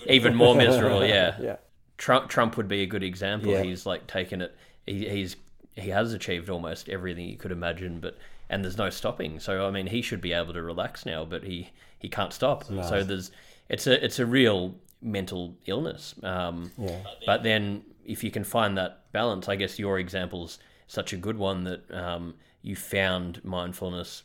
[0.07, 1.35] Even more miserable, yeah.
[1.41, 1.57] yeah
[1.97, 3.51] Trump Trump would be a good example.
[3.51, 3.63] Yeah.
[3.63, 4.55] He's like taken it.
[4.85, 5.35] He, he's
[5.75, 8.17] he has achieved almost everything you could imagine, but
[8.49, 9.39] and there's no stopping.
[9.39, 11.69] So I mean, he should be able to relax now, but he
[11.99, 12.63] he can't stop.
[12.65, 13.31] So there's
[13.69, 16.15] it's a it's a real mental illness.
[16.23, 17.01] Um, Yeah.
[17.25, 21.37] But then if you can find that balance, I guess your example's such a good
[21.37, 24.23] one that um, you found mindfulness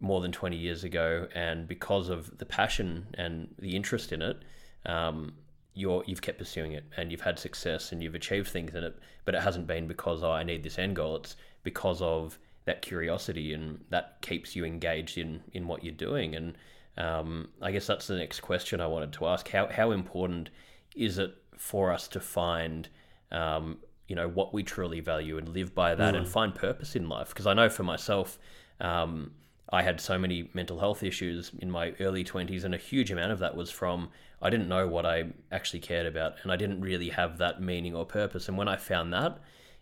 [0.00, 4.42] more than 20 years ago and because of the passion and the interest in it
[4.84, 5.32] um,
[5.76, 8.98] you're you've kept pursuing it and you've had success and you've achieved things in it,
[9.24, 11.16] but it hasn't been because oh, I need this end goal.
[11.16, 16.34] It's because of that curiosity and that keeps you engaged in in what you're doing.
[16.34, 16.56] And
[16.96, 20.50] um, I guess that's the next question I wanted to ask: how how important
[20.94, 22.88] is it for us to find
[23.32, 23.78] um,
[24.08, 26.18] you know what we truly value and live by that mm.
[26.18, 27.28] and find purpose in life?
[27.28, 28.38] Because I know for myself.
[28.80, 29.32] Um,
[29.72, 33.32] I had so many mental health issues in my early 20s, and a huge amount
[33.32, 36.80] of that was from I didn't know what I actually cared about, and I didn't
[36.80, 38.48] really have that meaning or purpose.
[38.48, 39.38] And when I found that,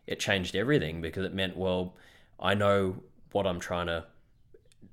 [0.07, 1.97] it changed everything because it meant, well,
[2.39, 4.05] I know what I'm trying to,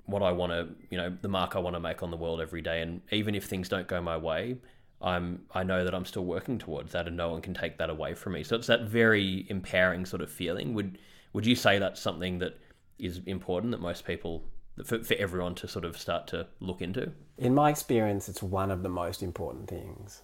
[0.06, 2.40] what I want to, you know, the mark I want to make on the world
[2.40, 2.82] every day.
[2.82, 4.56] And even if things don't go my way,
[5.00, 7.90] I'm, I know that I'm still working towards that, and no one can take that
[7.90, 8.44] away from me.
[8.44, 10.74] So it's that very empowering sort of feeling.
[10.74, 10.98] Would,
[11.32, 12.58] would you say that's something that
[12.98, 14.44] is important that most people
[14.84, 17.12] for, for everyone to sort of start to look into?
[17.36, 20.22] In my experience, it's one of the most important things.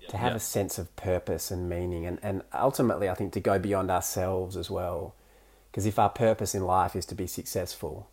[0.00, 0.08] Yeah.
[0.08, 0.36] To have yeah.
[0.36, 4.56] a sense of purpose and meaning, and, and ultimately, I think to go beyond ourselves
[4.56, 5.14] as well.
[5.70, 8.08] Because if our purpose in life is to be successful,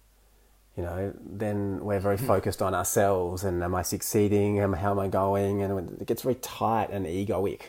[0.76, 2.26] you know, then we're very hmm.
[2.26, 4.58] focused on ourselves and am I succeeding?
[4.58, 5.62] How am I going?
[5.62, 7.62] And it gets very tight and egoic,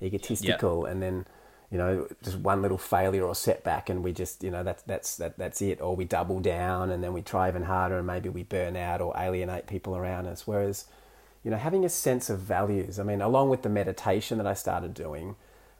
[0.00, 0.92] egotistical, yeah.
[0.92, 1.26] and then
[1.72, 5.16] you know, just one little failure or setback, and we just, you know, that's that's
[5.16, 5.80] that, that's it.
[5.80, 9.00] Or we double down, and then we try even harder, and maybe we burn out
[9.00, 10.46] or alienate people around us.
[10.46, 10.84] Whereas,
[11.42, 12.98] you know, having a sense of values.
[12.98, 15.34] I mean, along with the meditation that I started doing,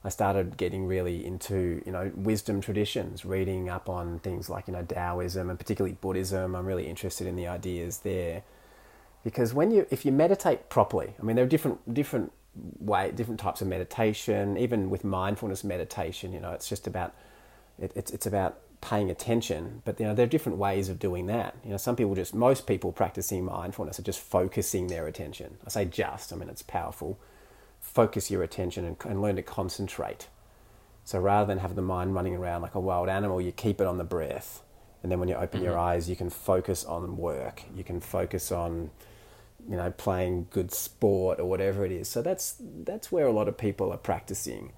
[0.05, 4.73] I started getting really into, you know, wisdom traditions, reading up on things like, you
[4.73, 6.57] know, Taoism and particularly Buddhism.
[6.57, 8.43] I'm really interested in the ideas there,
[9.23, 12.33] because when you, if you meditate properly, I mean, there are different different
[12.81, 16.33] way, different types of meditation, even with mindfulness meditation.
[16.33, 17.15] You know, it's just about
[17.79, 19.83] it, it's it's about paying attention.
[19.85, 21.55] But you know, there are different ways of doing that.
[21.65, 25.59] You know, some people just most people practicing mindfulness are just focusing their attention.
[25.65, 26.33] I say just.
[26.33, 27.21] I mean, it's powerful.
[27.83, 30.29] Focus your attention and, and learn to concentrate.
[31.05, 33.87] So rather than have the mind running around like a wild animal, you keep it
[33.87, 34.62] on the breath.
[35.03, 35.66] And then when you open mm-hmm.
[35.66, 37.64] your eyes, you can focus on work.
[37.77, 38.90] You can focus on
[39.68, 42.09] you know, playing good sport or whatever it is.
[42.09, 44.73] So that's that's where a lot of people are practicing.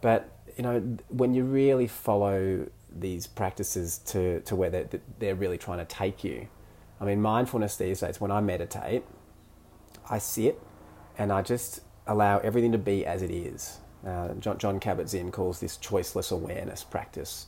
[0.00, 5.58] But you know, when you really follow these practices to, to where they're, they're really
[5.58, 6.48] trying to take you.
[7.00, 9.02] I mean, mindfulness these days, when I meditate,
[10.08, 10.60] I sit
[11.18, 13.78] and I just allow everything to be as it is.
[14.06, 17.46] Uh, John, Jon Kabat-Zinn calls this choiceless awareness practice.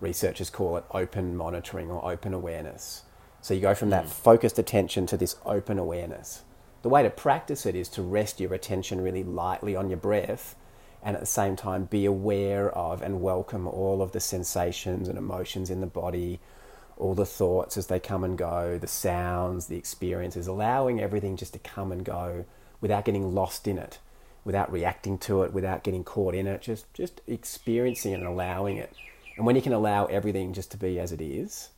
[0.00, 3.02] Researchers call it open monitoring or open awareness.
[3.40, 4.08] So you go from that mm.
[4.08, 6.42] focused attention to this open awareness.
[6.82, 10.54] The way to practice it is to rest your attention really lightly on your breath
[11.02, 15.18] and at the same time be aware of and welcome all of the sensations and
[15.18, 16.40] emotions in the body,
[16.96, 21.52] all the thoughts as they come and go, the sounds, the experiences, allowing everything just
[21.52, 22.44] to come and go
[22.80, 23.98] without getting lost in it,
[24.44, 28.76] without reacting to it, without getting caught in it, just just experiencing it and allowing
[28.76, 28.92] it.
[29.36, 31.70] And when you can allow everything just to be as it is,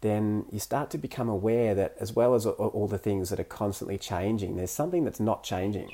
[0.00, 3.44] then you start to become aware that as well as all the things that are
[3.44, 5.90] constantly changing, there's something that's not changing.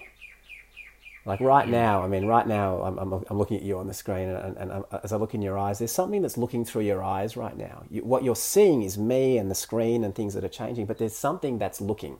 [1.24, 1.72] Like right hmm.
[1.72, 4.57] now, I mean, right now, I'm, I'm, I'm looking at you on the screen, and,
[4.57, 7.03] and, and, uh, as I look in your eyes, there's something that's looking through your
[7.03, 7.85] eyes right now.
[7.90, 10.98] You, what you're seeing is me and the screen and things that are changing, but
[10.98, 12.18] there's something that's looking.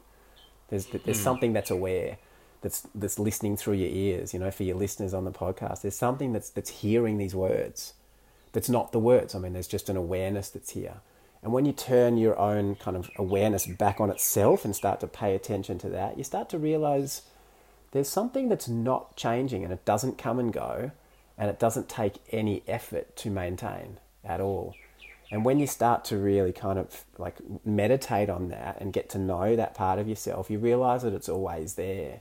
[0.71, 1.23] There's, there's mm.
[1.23, 2.17] something that's aware,
[2.63, 5.83] that's, that's listening through your ears, you know, for your listeners on the podcast.
[5.83, 7.95] There's something that's, that's hearing these words
[8.53, 9.35] that's not the words.
[9.35, 10.97] I mean, there's just an awareness that's here.
[11.43, 15.07] And when you turn your own kind of awareness back on itself and start to
[15.07, 17.23] pay attention to that, you start to realize
[17.93, 20.91] there's something that's not changing and it doesn't come and go
[21.39, 24.75] and it doesn't take any effort to maintain at all.
[25.31, 29.19] And when you start to really kind of like meditate on that and get to
[29.19, 32.21] know that part of yourself, you realize that it's always there.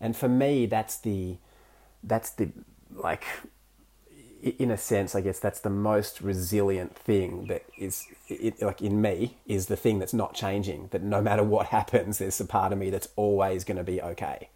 [0.00, 1.36] And for me, that's the
[2.02, 2.50] that's the
[2.94, 3.24] like
[4.42, 9.00] in a sense, I guess that's the most resilient thing that is, it, like in
[9.00, 10.88] me, is the thing that's not changing.
[10.90, 14.00] That no matter what happens, there's a part of me that's always going to be
[14.00, 14.48] okay.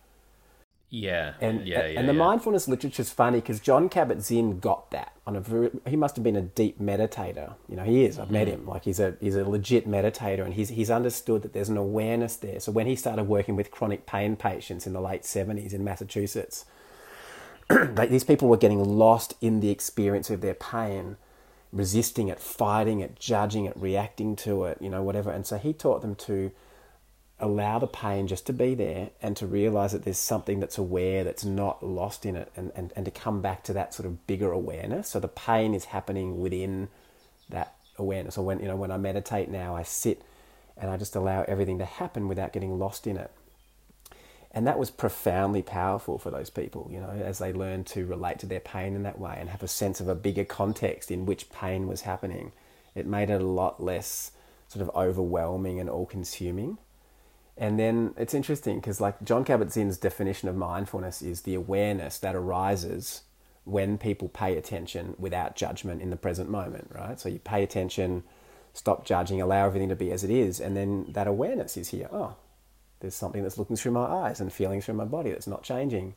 [0.95, 2.19] Yeah, and yeah, yeah and the yeah.
[2.19, 6.23] mindfulness literature is funny because Jon Kabat-Zinn got that on a very, he must have
[6.23, 7.55] been a deep meditator.
[7.67, 8.19] You know, he is.
[8.19, 8.53] I've met mm.
[8.53, 8.67] him.
[8.67, 12.37] Like he's a he's a legit meditator, and he's he's understood that there's an awareness
[12.37, 12.61] there.
[12.61, 16.67] So when he started working with chronic pain patients in the late seventies in Massachusetts
[18.09, 21.17] these people were getting lost in the experience of their pain,
[21.73, 25.31] resisting it, fighting it, judging it, reacting to it, you know, whatever.
[25.31, 26.53] And so he taught them to
[27.43, 31.25] allow the pain just to be there and to realize that there's something that's aware
[31.25, 34.27] that's not lost in it and, and, and to come back to that sort of
[34.29, 35.09] bigger awareness.
[35.09, 36.89] So the pain is happening within
[37.51, 38.39] that awareness.
[38.39, 40.23] Or when you know, when I meditate now, I sit
[40.77, 43.33] and I just allow everything to happen without getting lost in it.
[44.53, 48.39] And that was profoundly powerful for those people, you know, as they learned to relate
[48.41, 51.27] to their pain in that way and have a sense of a bigger context in
[51.27, 52.53] which pain was happening.
[52.95, 54.31] It made it a lot less
[54.69, 56.79] sort of overwhelming and all consuming.
[57.63, 62.19] And then it's interesting because, like, Jon Kabat Zinn's definition of mindfulness is the awareness
[62.19, 63.23] that arises
[63.63, 67.21] when people pay attention without judgment in the present moment, right?
[67.21, 68.25] So you pay attention,
[68.75, 72.09] stop judging, allow everything to be as it is, and then that awareness is here.
[72.13, 72.35] Oh,
[72.99, 76.15] there's something that's looking through my eyes and feeling through my body that's not changing.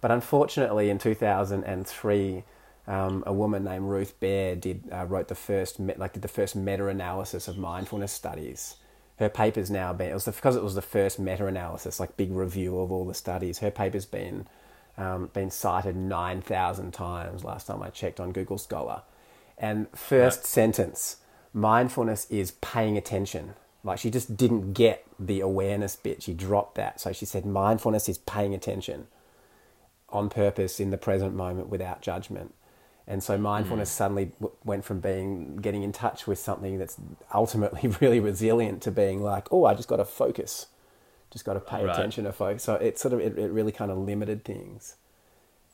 [0.00, 2.44] But unfortunately, in 2003,
[2.86, 6.54] um, a woman named Ruth Baer did uh, wrote the first like did the first
[6.54, 8.76] meta-analysis of mindfulness studies.
[9.22, 12.32] Her paper's now been it was the, because it was the first meta-analysis, like big
[12.32, 13.60] review of all the studies.
[13.60, 14.48] Her paper's been
[14.98, 19.02] um, been cited 9,000 times last time I checked on Google Scholar.
[19.56, 20.46] And first right.
[20.46, 21.18] sentence
[21.54, 23.54] mindfulness is paying attention.
[23.84, 26.24] Like she just didn't get the awareness bit.
[26.24, 27.00] She dropped that.
[27.00, 29.06] So she said mindfulness is paying attention
[30.08, 32.54] on purpose in the present moment without judgment.
[33.06, 33.96] And so mindfulness mm.
[33.96, 36.96] suddenly w- went from being getting in touch with something that's
[37.34, 40.66] ultimately really resilient to being like, oh, I just got to focus
[41.32, 41.96] just got to pay right.
[41.96, 42.62] attention to folks.
[42.62, 44.96] So it sort of it, it really kind of limited things.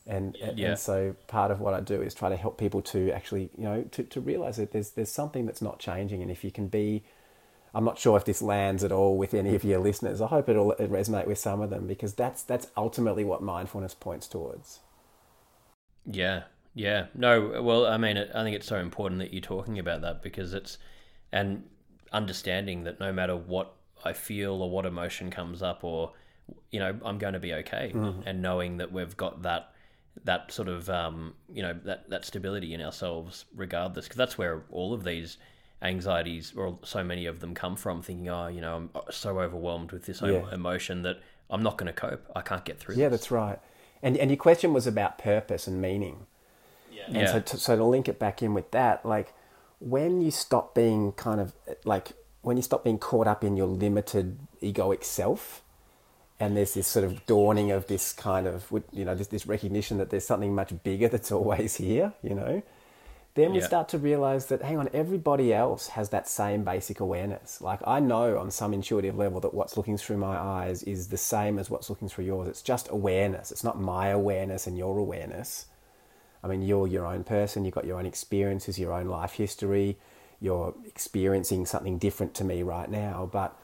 [0.07, 0.69] And, yeah.
[0.69, 3.65] and so part of what I do is try to help people to actually, you
[3.65, 6.67] know, to, to realize that there's there's something that's not changing, and if you can
[6.67, 7.03] be,
[7.75, 10.21] I'm not sure if this lands at all with any of your listeners.
[10.21, 14.27] I hope it'll resonate with some of them because that's that's ultimately what mindfulness points
[14.27, 14.79] towards.
[16.09, 16.43] Yeah,
[16.73, 20.21] yeah, no, well, I mean, I think it's so important that you're talking about that
[20.21, 20.77] because it's
[21.31, 21.63] and
[22.11, 26.13] understanding that no matter what I feel or what emotion comes up or
[26.71, 28.23] you know I'm going to be okay mm.
[28.25, 29.73] and knowing that we've got that
[30.23, 34.63] that sort of um, you know that that stability in ourselves regardless because that's where
[34.71, 35.37] all of these
[35.81, 39.91] anxieties or so many of them come from thinking oh you know I'm so overwhelmed
[39.91, 40.43] with this yeah.
[40.51, 43.21] emotion that I'm not going to cope I can't get through yeah this.
[43.21, 43.59] that's right
[44.01, 46.25] and and your question was about purpose and meaning
[46.99, 47.05] yeah.
[47.07, 47.31] and yeah.
[47.31, 49.33] so to, so to link it back in with that like
[49.79, 51.53] when you stop being kind of
[51.85, 55.61] like when you stop being caught up in your limited egoic self
[56.39, 59.97] and there's this sort of dawning of this kind of you know this, this recognition
[59.97, 62.61] that there's something much bigger that's always here you know
[63.35, 63.67] then we yeah.
[63.67, 67.99] start to realize that hang on everybody else has that same basic awareness like i
[67.99, 71.69] know on some intuitive level that what's looking through my eyes is the same as
[71.69, 75.65] what's looking through yours it's just awareness it's not my awareness and your awareness
[76.43, 79.97] i mean you're your own person you've got your own experiences your own life history
[80.41, 83.57] you're experiencing something different to me right now, but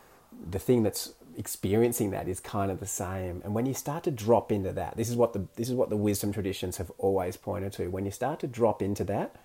[0.49, 3.41] the thing that's experiencing that is kind of the same.
[3.43, 5.89] And when you start to drop into that, this is what the this is what
[5.89, 7.87] the wisdom traditions have always pointed to.
[7.87, 9.35] When you start to drop into that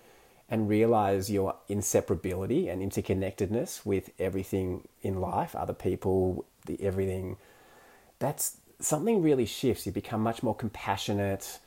[0.49, 7.37] and realize your inseparability and interconnectedness with everything in life, other people, the everything,
[8.19, 9.85] that's something really shifts.
[9.85, 11.59] You become much more compassionate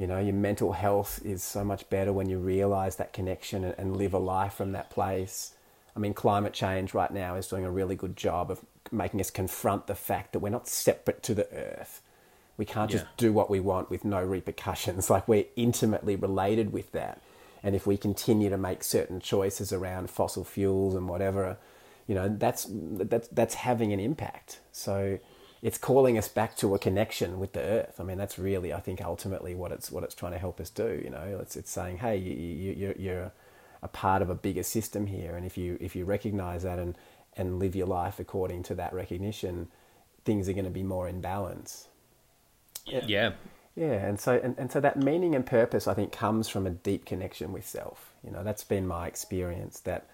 [0.00, 3.74] you know, your mental health is so much better when you realize that connection and,
[3.76, 5.52] and live a life from that place.
[5.94, 9.30] I mean, climate change right now is doing a really good job of making us
[9.30, 12.00] confront the fact that we're not separate to the earth.
[12.56, 15.10] We can't just do what we want with no repercussions.
[15.10, 17.20] Like we're intimately related with that.
[17.62, 21.58] And if we continue to make certain choices around fossil fuels and whatever,
[22.06, 24.60] you know, that's that's that's having an impact.
[24.72, 25.18] So
[25.62, 28.00] it's calling us back to a connection with the earth.
[28.00, 30.70] I mean, that's really, I think, ultimately what it's what it's trying to help us
[30.70, 31.00] do.
[31.02, 33.32] You know, it's it's saying, hey, you, you, you're you're
[33.82, 36.96] a part of a bigger system here, and if you if you recognize that and
[37.36, 39.68] and live your life according to that recognition,
[40.24, 41.88] things are going to be more in balance.
[42.86, 43.04] Yeah.
[43.06, 43.32] Yeah.
[43.76, 46.70] Yeah, and so and, and so that meaning and purpose, I think, comes from a
[46.70, 48.12] deep connection with self.
[48.24, 50.06] You know, that's been my experience that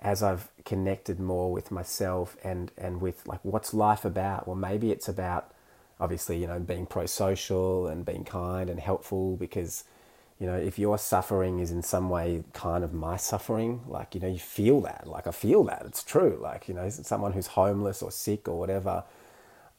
[0.00, 4.46] as I've connected more with myself and, and with like what's life about?
[4.46, 5.52] Well, maybe it's about
[5.98, 9.84] obviously, you know, being pro social and being kind and helpful because,
[10.38, 14.20] you know, if your suffering is in some way kind of my suffering, like, you
[14.20, 15.06] know, you feel that.
[15.06, 15.82] Like, I feel that.
[15.84, 16.38] It's true.
[16.40, 19.04] Like, you know, someone who's homeless or sick or whatever,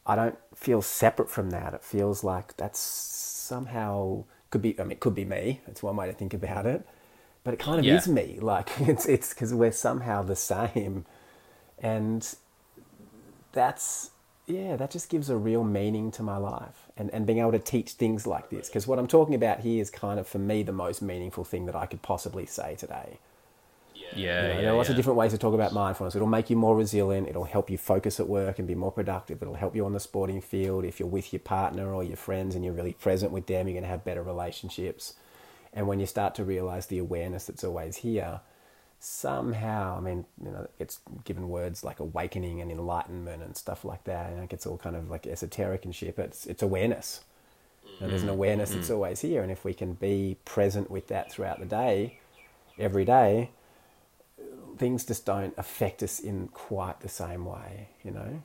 [0.05, 1.73] I don't feel separate from that.
[1.73, 5.61] It feels like that's somehow could be, I mean, it could be me.
[5.65, 6.85] That's one way to think about it
[7.43, 7.95] but it kind of yeah.
[7.95, 8.37] is me.
[8.39, 11.05] Like it's it's because we're somehow the same,
[11.79, 12.35] and
[13.51, 14.11] that's
[14.47, 17.59] yeah, that just gives a real meaning to my life, and and being able to
[17.59, 18.67] teach things like this.
[18.67, 21.65] Because what I'm talking about here is kind of for me the most meaningful thing
[21.65, 23.19] that I could possibly say today.
[24.13, 24.93] Yeah, you know, yeah, there are lots yeah.
[24.93, 26.15] of different ways to talk about mindfulness.
[26.15, 27.29] It'll make you more resilient.
[27.29, 29.41] It'll help you focus at work and be more productive.
[29.41, 30.83] It'll help you on the sporting field.
[30.83, 33.73] If you're with your partner or your friends and you're really present with them, you're
[33.73, 35.13] going to have better relationships.
[35.73, 38.41] And when you start to realize the awareness that's always here,
[38.99, 44.03] somehow, I mean, you know, it's given words like awakening and enlightenment and stuff like
[44.03, 44.35] that.
[44.35, 47.21] Know, it gets all kind of like esoteric and shit, but it's, it's awareness.
[47.99, 48.35] Know, there's an mm-hmm.
[48.35, 48.79] awareness mm-hmm.
[48.79, 52.19] that's always here, and if we can be present with that throughout the day,
[52.77, 53.51] every day,
[54.77, 58.41] things just don't affect us in quite the same way, you know.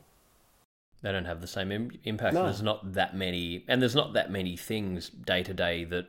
[1.03, 2.35] They don't have the same Im- impact.
[2.35, 2.45] No.
[2.45, 6.07] There's not that many, and there's not that many things day to day that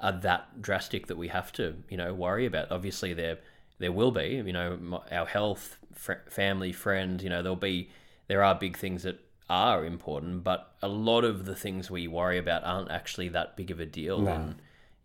[0.00, 2.70] are that drastic that we have to, you know, worry about.
[2.70, 3.38] Obviously, there
[3.78, 7.22] there will be, you know, our health, fr- family, friends.
[7.22, 7.90] You know, there'll be
[8.28, 12.38] there are big things that are important, but a lot of the things we worry
[12.38, 14.32] about aren't actually that big of a deal no.
[14.32, 14.54] in,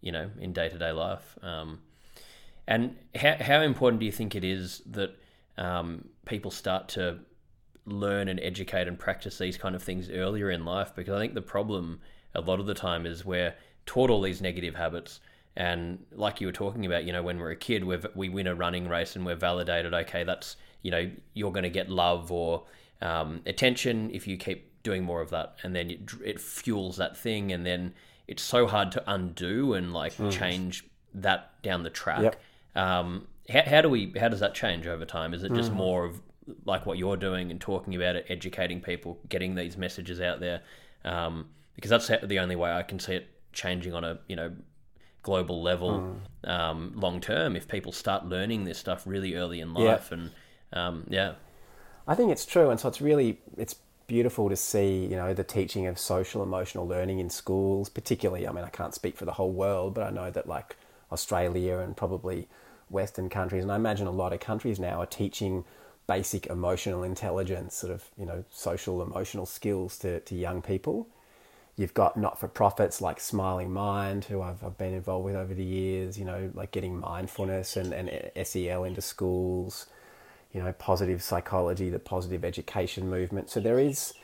[0.02, 1.38] you know, in day to day life.
[1.42, 1.80] Um,
[2.68, 5.18] and how how important do you think it is that
[5.58, 7.20] um, people start to
[7.86, 10.94] learn and educate and practice these kind of things earlier in life?
[10.96, 12.00] Because I think the problem
[12.36, 13.56] a lot of the time is we're
[13.88, 15.20] taught all these negative habits
[15.58, 18.46] and like you were talking about, you know, when we're a kid, we we win
[18.46, 19.92] a running race and we're validated.
[19.92, 22.64] Okay, that's you know you're going to get love or
[23.02, 27.18] um, attention if you keep doing more of that, and then it, it, fuels that
[27.18, 27.96] thing, and then
[28.28, 30.32] it's so hard to undo and like mm.
[30.32, 30.86] change
[31.16, 32.22] that down the track.
[32.22, 32.42] Yep.
[32.76, 34.14] Um, how, how, do we?
[34.20, 35.34] How does that change over time?
[35.34, 35.78] Is it just mm.
[35.78, 36.22] more of
[36.66, 40.62] like what you're doing and talking about it, educating people, getting these messages out there?
[41.04, 43.28] Um, because that's the only way I can see it
[43.58, 44.52] changing on a you know
[45.24, 46.50] global level mm.
[46.50, 50.18] um, long term if people start learning this stuff really early in life yeah.
[50.18, 50.32] and
[50.74, 51.34] um, yeah
[52.08, 55.44] i think it's true and so it's really it's beautiful to see you know the
[55.44, 59.34] teaching of social emotional learning in schools particularly i mean i can't speak for the
[59.34, 60.78] whole world but i know that like
[61.12, 62.48] australia and probably
[62.90, 65.66] western countries and i imagine a lot of countries now are teaching
[66.08, 71.10] basic emotional intelligence sort of you know social emotional skills to, to young people
[71.78, 75.54] You've got not for profits like Smiling Mind, who I've, I've been involved with over
[75.54, 78.10] the years, you know, like getting mindfulness and, and
[78.48, 79.86] SEL into schools,
[80.52, 83.52] you know, positive psychology, the positive education movement.
[83.52, 84.16] So there is,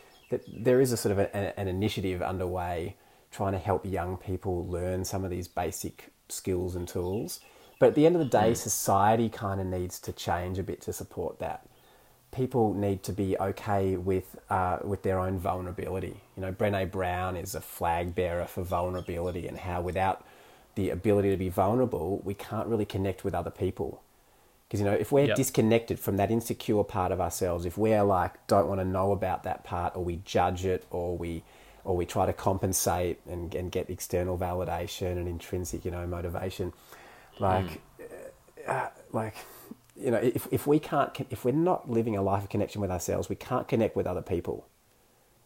[0.52, 2.96] there is a sort of a, an initiative underway
[3.30, 7.40] trying to help young people learn some of these basic skills and tools.
[7.80, 8.58] But at the end of the day, mm.
[8.58, 11.68] society kind of needs to change a bit to support that
[12.34, 16.22] people need to be okay with uh, with their own vulnerability.
[16.36, 20.26] You know, Brené Brown is a flag bearer for vulnerability and how without
[20.76, 24.02] the ability to be vulnerable, we can't really connect with other people.
[24.68, 25.36] Because you know, if we're yep.
[25.36, 29.44] disconnected from that insecure part of ourselves, if we're like don't want to know about
[29.44, 31.44] that part, or we judge it, or we
[31.86, 36.72] or we try to compensate and, and get external validation and intrinsic, you know, motivation,
[37.40, 38.10] like, mm.
[38.68, 39.36] uh, like
[39.96, 42.92] you know, if, if we can't, if we're not living a life of connection with
[42.92, 44.68] ourselves, we can't connect with other people.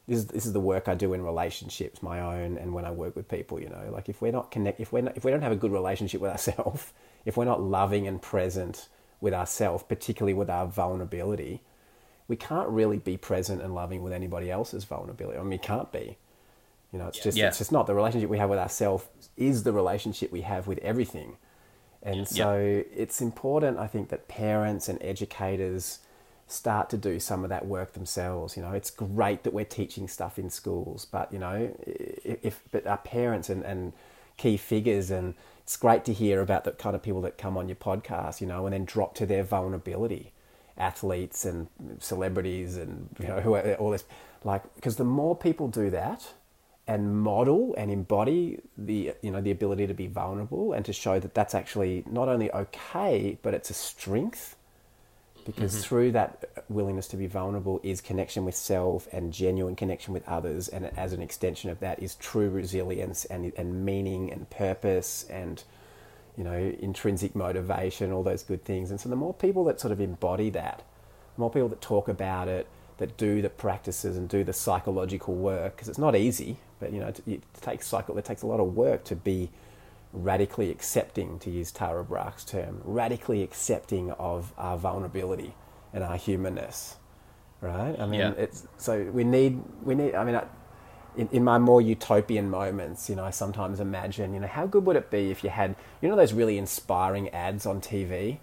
[0.08, 2.92] This is, this is the work I do in relationships, my own, and when I
[2.92, 5.32] work with people, you know, like if we're not connect, if we're not, if we
[5.32, 6.94] don't have a good relationship with ourselves,
[7.26, 8.88] if we're not loving and present
[9.20, 11.62] with ourselves, particularly with our vulnerability,
[12.30, 15.38] we can't really be present and loving with anybody else's vulnerability.
[15.38, 16.18] I mean, we can't be.
[16.94, 17.48] You know, it's just yeah.
[17.48, 20.78] it's just not the relationship we have with ourselves is the relationship we have with
[20.80, 21.38] everything.
[22.08, 22.88] And so yep.
[22.96, 26.00] it's important, I think, that parents and educators
[26.48, 28.56] start to do some of that work themselves.
[28.56, 32.88] You know, it's great that we're teaching stuff in schools, but you know, if but
[32.88, 33.92] our parents and, and
[34.38, 35.34] key figures, and
[35.64, 38.48] it's great to hear about the kind of people that come on your podcast, you
[38.48, 40.32] know, and then drop to their vulnerability,
[40.78, 41.68] athletes and
[42.00, 44.06] celebrities, and you know, who are, all this,
[44.46, 46.34] like, because the more people do that,
[46.88, 51.20] and model and embody the you know the ability to be vulnerable and to show
[51.20, 54.56] that that's actually not only okay but it's a strength
[55.46, 55.82] because mm-hmm.
[55.84, 60.70] through that willingness to be vulnerable is connection with self and genuine connection with others
[60.70, 65.64] and as an extension of that is true resilience and and meaning and purpose and
[66.38, 69.92] you know intrinsic motivation all those good things and so the more people that sort
[69.92, 70.84] of embody that
[71.36, 72.66] the more people that talk about it
[72.98, 77.00] that do the practices and do the psychological work because it's not easy but you
[77.00, 78.18] know, it, it takes cycle.
[78.18, 79.50] It takes a lot of work to be
[80.14, 85.56] radically accepting, to use Tara Brach's term, radically accepting of our vulnerability
[85.94, 86.98] and our humanness.
[87.62, 87.96] Right?
[88.00, 88.34] I mean, yeah.
[88.38, 90.16] it's so we need we need.
[90.16, 90.36] I mean.
[90.36, 90.46] I,
[91.16, 94.86] in, in my more utopian moments, you know, I sometimes imagine, you know, how good
[94.86, 98.38] would it be if you had, you know, those really inspiring ads on TV?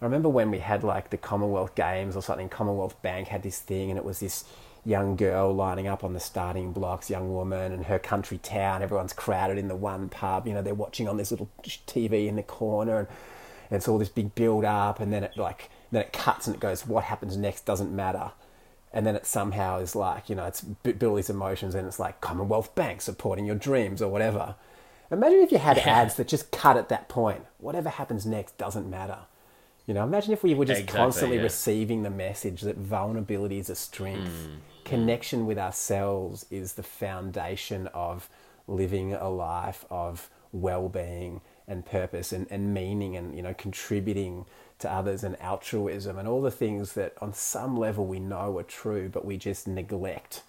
[0.00, 3.58] I remember when we had like the Commonwealth Games or something, Commonwealth Bank had this
[3.58, 4.44] thing and it was this
[4.86, 8.82] young girl lining up on the starting blocks, young woman, and her country town.
[8.82, 10.46] Everyone's crowded in the one pub.
[10.46, 13.08] You know, they're watching on this little TV in the corner, and,
[13.70, 16.54] and it's all this big build up, and then it like then it cuts and
[16.54, 16.86] it goes.
[16.86, 18.32] What happens next doesn't matter.
[18.92, 22.22] And then it somehow is like, you know, it's build these emotions and it's like
[22.22, 24.54] Commonwealth Bank supporting your dreams or whatever.
[25.10, 27.44] Imagine if you had ads that just cut at that point.
[27.58, 29.18] Whatever happens next doesn't matter
[29.86, 31.42] You know, imagine if we were just Exactly, constantly yeah.
[31.44, 34.48] receiving the message that vulnerability is a strength.
[34.48, 34.84] Mm.
[34.84, 38.28] Connection with ourselves is the foundation of
[38.66, 44.44] living a life of well-being and purpose and, and meaning and you know contributing
[44.78, 48.62] to others and altruism and all the things that on some level we know are
[48.62, 50.42] true but we just neglect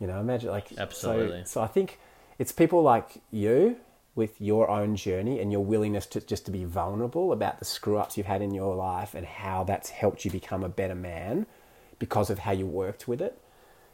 [0.00, 1.42] you know imagine like so- Absolutely.
[1.46, 1.98] so i think
[2.38, 3.76] it's people like you
[4.16, 7.98] with your own journey and your willingness to just to be vulnerable about the screw
[7.98, 11.46] ups you've had in your life and how that's helped you become a better man
[11.98, 13.38] because of how you worked with it.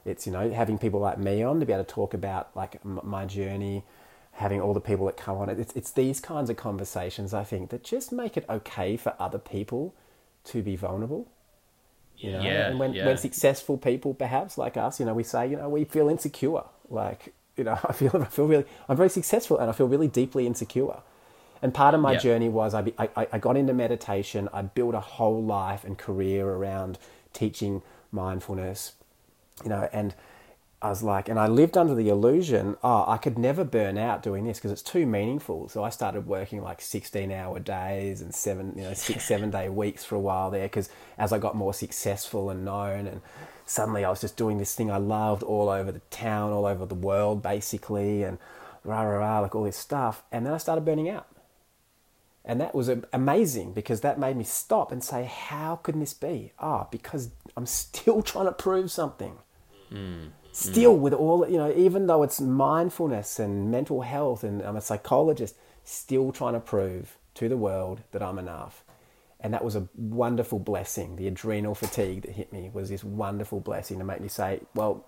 [0.05, 2.81] It's you know having people like me on to be able to talk about like
[2.85, 3.85] m- my journey,
[4.33, 5.59] having all the people that come on it.
[5.59, 9.39] It's it's these kinds of conversations I think that just make it okay for other
[9.39, 9.95] people
[10.45, 11.29] to be vulnerable.
[12.17, 12.41] You know?
[12.43, 13.07] Yeah, and when, yeah.
[13.07, 16.63] when successful people perhaps like us, you know, we say, you know, we feel insecure.
[16.89, 20.09] Like, you know, I feel I feel really I'm very successful and I feel really
[20.09, 21.01] deeply insecure.
[21.63, 22.19] And part of my Yeah.
[22.19, 24.49] journey was I, I, I- I got into meditation.
[24.53, 26.99] I built a whole life and career around
[27.33, 28.93] teaching mindfulness,
[29.63, 30.15] you know, and
[30.83, 34.21] I was like, and I lived under the illusion, oh, I could never burn out
[34.21, 35.69] doing this because it's too meaningful.
[35.69, 39.69] So I started working like 16 hour days and seven, you know, six, seven day
[39.69, 43.21] weeks for a while there because as I got more successful and known and
[43.73, 46.85] suddenly I was just doing this thing I loved all over the town, all over
[46.85, 48.39] the world basically and
[48.85, 50.23] rah, rah, rah, like all this stuff.
[50.31, 51.27] And then I started burning out.
[52.45, 56.53] And that was amazing because that made me stop and say, how can this be?
[56.59, 59.39] Ah, because I'm still trying to prove something.
[60.55, 64.83] Still, with all, you know, even though it's mindfulness and mental health and I'm a
[64.83, 68.85] psychologist, still trying to prove to the world that I'm enough.
[69.43, 71.17] And that was a wonderful blessing.
[71.17, 75.05] The adrenal fatigue that hit me was this wonderful blessing to make me say, well,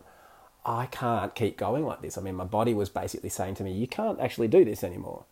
[0.66, 2.18] I can't keep going like this.
[2.18, 5.24] I mean, my body was basically saying to me, you can't actually do this anymore.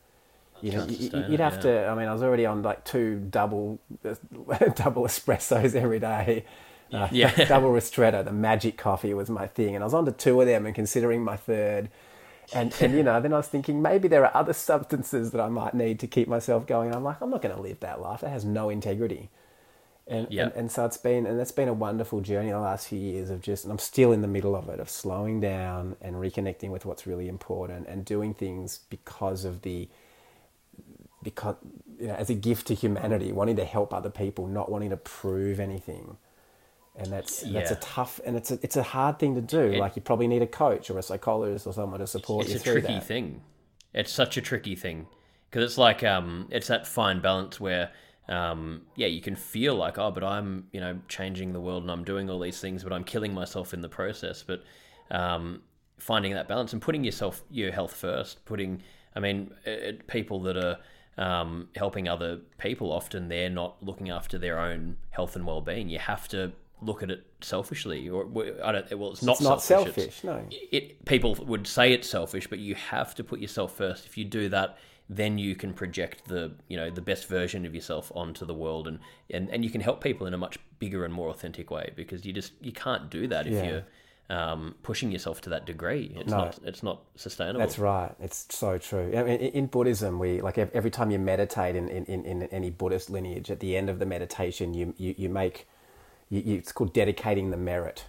[0.60, 1.60] You know, you, you'd it, have yeah.
[1.60, 1.86] to.
[1.88, 6.44] I mean, I was already on like two double, double espressos every day.
[6.92, 7.44] Uh, Yeah.
[7.48, 10.46] double ristretto, the magic coffee was my thing, and I was on to two of
[10.46, 11.90] them and considering my third.
[12.52, 15.48] And and you know, then I was thinking maybe there are other substances that I
[15.48, 16.94] might need to keep myself going.
[16.94, 18.20] I'm like, I'm not going to live that life.
[18.22, 19.30] That has no integrity.
[20.08, 20.48] And, Yeah.
[20.48, 23.30] and and so it's been and that's been a wonderful journey the last few years
[23.30, 26.70] of just and I'm still in the middle of it of slowing down and reconnecting
[26.70, 29.88] with what's really important and doing things because of the
[31.22, 31.56] because
[32.00, 34.96] you know as a gift to humanity wanting to help other people not wanting to
[34.96, 36.16] prove anything
[36.96, 39.78] and that's that's a tough and it's a it's a hard thing to do It-
[39.78, 42.56] like you probably need a coach or a psychologist or someone to support it's you
[42.56, 43.42] It's a tricky that thing.
[43.94, 45.06] It's such a tricky thing
[45.50, 47.90] because it's like um, it's that fine balance where
[48.28, 51.90] um, yeah, you can feel like oh, but I'm you know changing the world and
[51.90, 54.42] I'm doing all these things, but I'm killing myself in the process.
[54.42, 54.62] But
[55.10, 55.62] um,
[55.98, 58.82] finding that balance and putting yourself your health first, putting
[59.14, 60.78] I mean it, people that are
[61.18, 65.88] um, helping other people often they're not looking after their own health and well-being.
[65.88, 66.52] You have to
[66.82, 68.26] look at it selfishly, or
[68.62, 68.98] I don't.
[68.98, 69.94] Well, it's not it's not selfish.
[69.94, 73.76] selfish It's- no it people would say it's selfish, but you have to put yourself
[73.76, 74.06] first.
[74.06, 74.78] If you do that,
[75.08, 78.88] then you can project the you know the best version of yourself onto the world,
[78.88, 78.98] and
[79.30, 82.24] and, and you can help people in a much bigger and more authentic way because
[82.26, 83.68] you just you can't do that if Yeah.
[83.70, 83.84] you're
[84.30, 86.12] um, pushing yourself to that degree.
[86.16, 86.38] It's No.
[86.38, 87.60] not it's not sustainable.
[87.60, 88.14] That's right.
[88.20, 89.12] It's so true.
[89.14, 92.42] I mean, in in Buddhism, we like every time you meditate in, in, in, in
[92.44, 95.66] any Buddhist lineage, at the end of the meditation, you you, you make
[96.38, 98.06] it's called dedicating the merit.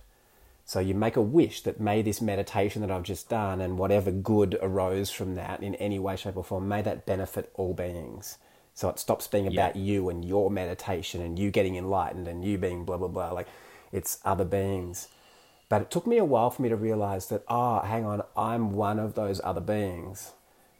[0.65, 4.11] So you make a wish that may this meditation that I've just done and whatever
[4.11, 8.37] good arose from that in any way, shape, or form, may that benefit all beings.
[8.73, 12.57] So it stops being about you and your meditation and you getting enlightened and you
[12.57, 13.31] being blah blah blah.
[13.31, 13.47] Like
[13.91, 15.09] it's other beings.
[15.69, 18.73] But it took me a while for me to realize that, oh, hang on, I'm
[18.73, 20.31] one of those other beings.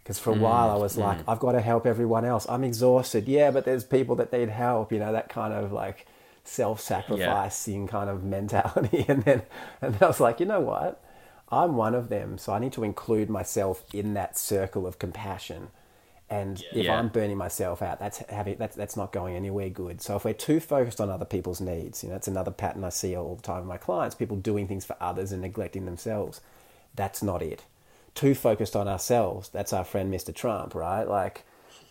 [0.04, 1.00] Because for a mm, while I was mm.
[1.00, 2.46] like, I've got to help everyone else.
[2.50, 3.28] I'm exhausted.
[3.28, 6.06] Yeah, but there's people that need help, you know, that kind of like
[6.44, 9.06] self sacrificing kind of mentality.
[9.10, 9.44] And then,
[9.82, 11.02] and then I was like, you know what?
[11.52, 12.38] I'm one of them.
[12.38, 15.70] So I need to include myself in that circle of compassion.
[16.30, 16.96] And if Yeah.
[16.98, 20.02] I'm burning myself out, that's having that's that's not going anywhere good.
[20.02, 22.90] So if we're too focused on other people's needs, you know, that's another pattern I
[22.90, 26.42] see all the time with my clients, people doing things for others and neglecting themselves.
[26.96, 27.64] That's not it.
[28.16, 30.32] Too focused on ourselves, that's our friend Mr.
[30.32, 31.04] Trump, right?
[31.08, 31.44] Like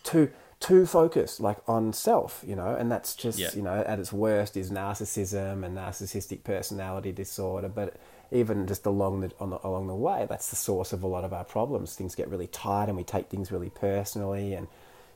[0.03, 0.31] too
[0.63, 3.49] too focused like on self, you know, and that's just, Yeah.
[3.53, 7.95] you know, at its worst is narcissism and narcissistic personality disorder, but
[8.31, 11.23] even just along the, on the along the way, that's the source of a lot
[11.23, 11.95] of our problems.
[11.95, 14.67] Things get really tight, and we take things really personally, and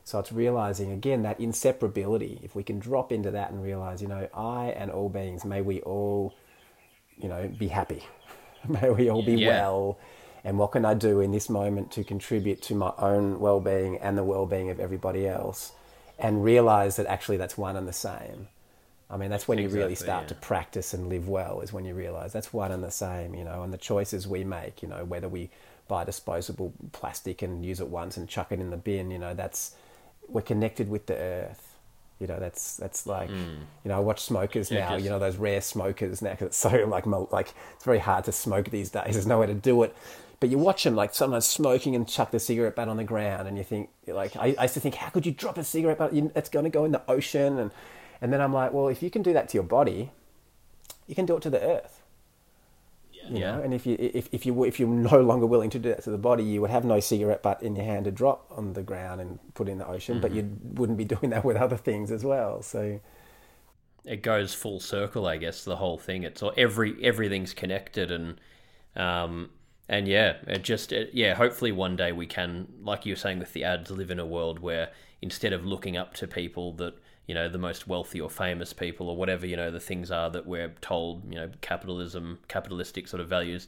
[0.04, 2.44] so it's realizing again that inseparability.
[2.44, 5.62] If we can drop into that and realize, you know, I and all beings, may
[5.62, 6.34] we all,
[7.18, 8.04] you know, be happy,
[8.68, 9.48] may we all be Yeah.
[9.48, 9.98] well,
[10.44, 14.18] and what can I do in this moment to contribute to my own well-being and
[14.18, 15.72] the well-being of everybody else,
[16.20, 18.48] and realize that actually that's one and the same.
[19.10, 20.30] I mean, that's when you really start yeah.
[20.30, 23.44] to practice and live well, is when you realize that's one and the same, you
[23.44, 25.50] know, and the choices we make, you know, whether we
[25.88, 29.34] buy disposable plastic and use it once and chuck it in the bin, you know,
[29.34, 29.76] that's,
[30.28, 31.64] we're connected with the earth.
[32.20, 33.62] You know, that's, that's like, hmm.
[33.84, 34.72] you know, I watch smokers.
[34.72, 37.86] Yeah, now, just- you know, those rare smokers now, because it's so like, like, it's
[37.86, 39.14] very hard to smoke these days.
[39.14, 39.96] There's nowhere to do it.
[40.40, 43.48] But you watch them like sometimes smoking and chuck the cigarette butt on the ground,
[43.48, 45.98] and you think like I, I used to think, how could you drop a cigarette
[45.98, 46.14] butt?
[46.14, 47.72] It's going to go in the ocean, and
[48.22, 50.12] and then I'm like, well, if you can do that to your body,
[51.08, 52.02] you can do it to the earth.
[53.30, 53.58] You Yeah.
[53.58, 56.04] know, and if you if, if you if you're no longer willing to do that
[56.04, 58.74] to the body, you would have no cigarette butt in your hand to drop on
[58.74, 61.78] the ground and put in the ocean, but you wouldn't be doing that with other
[61.78, 62.62] things as well.
[62.62, 63.00] So
[64.06, 65.64] it goes full circle, I guess.
[65.64, 66.24] The whole thing.
[66.24, 68.40] It's all every everything's connected, and
[68.96, 69.50] um,
[69.90, 71.36] and yeah, it just it, yeah.
[71.36, 74.26] Hopefully, one day we can, like you were saying with the ads, live in a
[74.26, 74.90] world where
[75.22, 76.94] instead of looking up to people that
[77.28, 80.30] you know the most wealthy or famous people or whatever you know the things are
[80.30, 83.68] that we're told you know capitalism capitalistic sort of values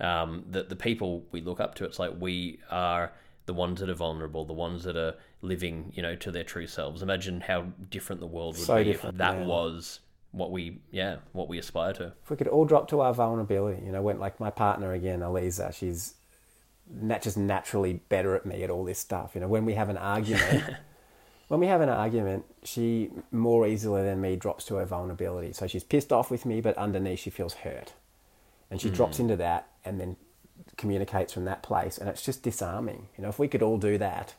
[0.00, 3.12] um, that the people we look up to it's like we are
[3.46, 6.66] the ones that are vulnerable the ones that are living you know to their true
[6.66, 9.44] selves imagine how different the world would So be if that yeah.
[9.44, 10.00] was
[10.32, 13.84] what we yeah what we aspire to if we could all drop to our vulnerability,
[13.84, 16.14] you know, when like my partner again, Eliza, she's
[16.88, 19.32] nat- just naturally better at me at all this stuff.
[19.34, 20.64] You know, when we have an argument,
[21.48, 25.52] when we have an argument, she more easily than me drops to her vulnerability.
[25.52, 27.94] So she's pissed off with me, but underneath she feels hurt,
[28.70, 29.24] and she drops hmm.
[29.24, 30.16] into that, and then
[30.76, 33.08] communicates from that place, and it's just disarming.
[33.16, 34.34] You know, if we could all do that,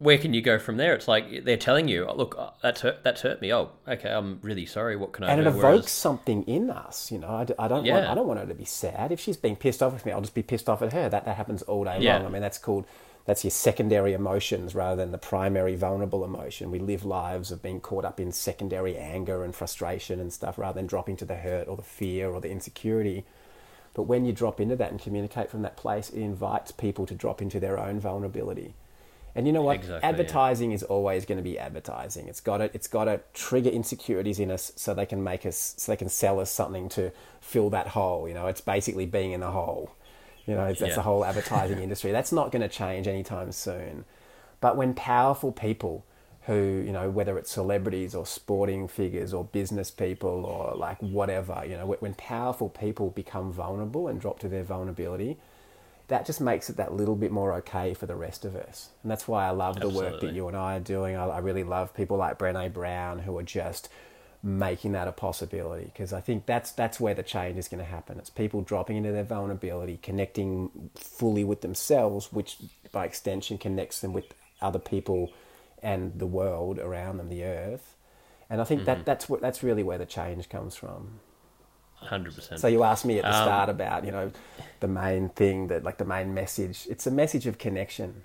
[0.00, 2.80] where can you go from there it's like they're telling you oh, look uh, that's
[2.80, 5.62] hurt that's hurt me oh okay i'm really sorry what can i and it evokes
[5.62, 7.12] Whereas- something in us.
[7.12, 8.10] You know, I, I don't want, Yeah.
[8.10, 9.12] I don't want her to be sad.
[9.12, 11.08] If she's being pissed off with me, I'll just be pissed off at her.
[11.08, 12.16] That that happens all day Yeah.
[12.16, 12.26] long.
[12.26, 12.86] I mean, that's called
[13.26, 16.70] that's your secondary emotions rather than the primary vulnerable emotion.
[16.70, 20.76] We live lives of being caught up in secondary anger and frustration and stuff rather
[20.80, 23.24] than dropping to the hurt or the fear or the insecurity.
[23.92, 27.14] But when you drop into that and communicate from that place, it invites people to
[27.14, 28.74] drop into their own vulnerability.
[29.34, 29.76] And you know what?
[29.76, 30.08] Exactly, yeah.
[30.08, 32.26] advertising is always going to be advertising.
[32.28, 35.74] It's got to it's got to trigger insecurities in us so they can make us
[35.76, 38.26] so they can sell us something to fill that hole.
[38.28, 39.92] You know, it's basically being in the hole.
[40.46, 40.94] You know, that's Yeah.
[40.94, 42.10] the whole advertising industry.
[42.12, 44.04] That's not going to change anytime soon.
[44.60, 46.04] But when powerful people
[46.46, 51.62] who, you know, whether it's celebrities or sporting figures or business people or like whatever,
[51.66, 55.36] you know, when powerful people become vulnerable and drop to their vulnerability,
[56.10, 58.90] that just makes it that little bit more okay for the rest of us.
[59.02, 61.16] And that's why I love the work that you and I are doing.
[61.16, 63.88] I, I really love people like Brené Brown who are just
[64.42, 67.88] making that a possibility because I think that's that's where the change is going to
[67.88, 68.18] happen.
[68.18, 72.56] It's people dropping into their vulnerability, connecting fully with themselves, which
[72.90, 75.32] by extension connects them with other people
[75.82, 77.94] and the world around them, the earth.
[78.48, 79.04] And I think that mm-hmm.
[79.04, 81.20] that's what that's really where the change comes from.
[82.02, 84.30] 100% So you asked me at the Um, start about, you know,
[84.80, 86.86] the main thing that like the main message.
[86.88, 88.24] It's a message of connection.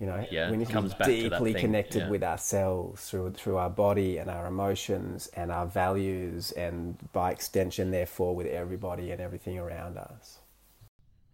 [0.00, 2.02] You know, Yeah, we need it to comes be back to that deeply thing, connected
[2.02, 2.08] yeah.
[2.08, 7.90] with ourselves through through our body and our emotions and our values and by extension
[7.90, 10.38] therefore with everybody and everything around us.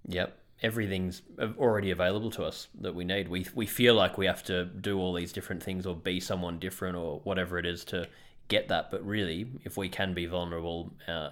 [0.08, 0.38] Yep.
[0.62, 1.20] Everything's
[1.58, 3.28] already available to us that we need.
[3.28, 6.58] We we feel like we have to do all these different things or be someone
[6.58, 8.08] different or whatever it is to
[8.48, 8.90] get that.
[8.90, 11.30] But really, if we can be vulnerable uh,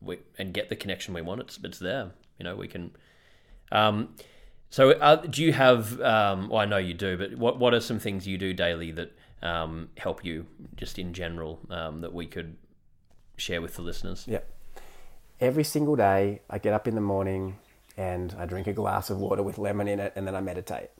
[0.00, 2.10] we, and get the connection we want, it's it's there.
[2.38, 2.92] You know, we can.
[3.72, 4.14] Um,
[4.70, 6.00] so, uh, do you have?
[6.00, 8.92] Um, well, I know you do, but what what are some things you do daily
[8.92, 10.46] that um, help you,
[10.76, 12.56] just in general, um, that we could
[13.36, 14.24] share with the listeners?
[14.26, 14.40] Yeah.
[15.40, 17.56] Every single day, I get up in the morning
[17.96, 20.90] and I drink a glass of water with lemon in it, and then I meditate.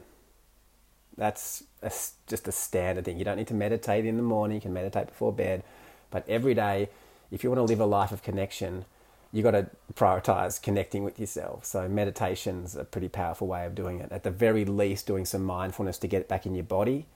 [1.16, 1.92] That's a
[2.26, 3.18] just a standard thing.
[3.18, 4.56] You don't need to meditate in the morning.
[4.56, 5.62] You can meditate before bed,
[6.10, 6.88] but every day,
[7.30, 8.84] if you want to live a life of connection,
[9.32, 11.64] you've got to prioritize connecting with yourself.
[11.64, 14.10] So meditation's a pretty powerful way of doing it.
[14.10, 17.06] At the very least, doing some mindfulness to get back in your body.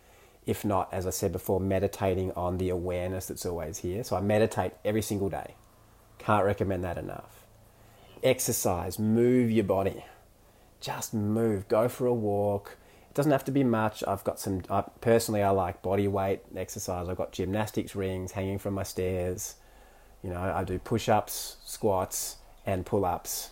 [0.46, 4.04] If not, as I said before, meditating on the awareness that's always here.
[4.04, 5.54] So I meditate every single day.
[6.18, 7.44] Can't recommend that enough.
[8.22, 10.04] Exercise, move your body.
[10.80, 11.66] Just move.
[11.68, 12.76] Go for a walk.
[13.08, 14.04] It doesn't have to be much.
[14.06, 17.08] I've got some, I, personally, I like body weight exercise.
[17.08, 19.54] I've got gymnastics rings hanging from my stairs.
[20.24, 23.50] You know, I do push ups, squats, and pull ups.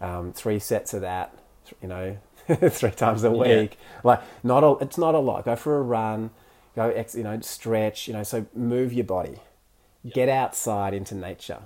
[0.00, 1.36] Um, three sets of that,
[1.80, 2.16] you know,
[2.68, 3.78] three times a week.
[4.02, 5.44] Like, not a, it's not a lot.
[5.44, 6.30] Go for a run,
[6.74, 9.36] go, ex, you know, stretch, you know, so move your body.
[10.08, 11.58] Get outside into nature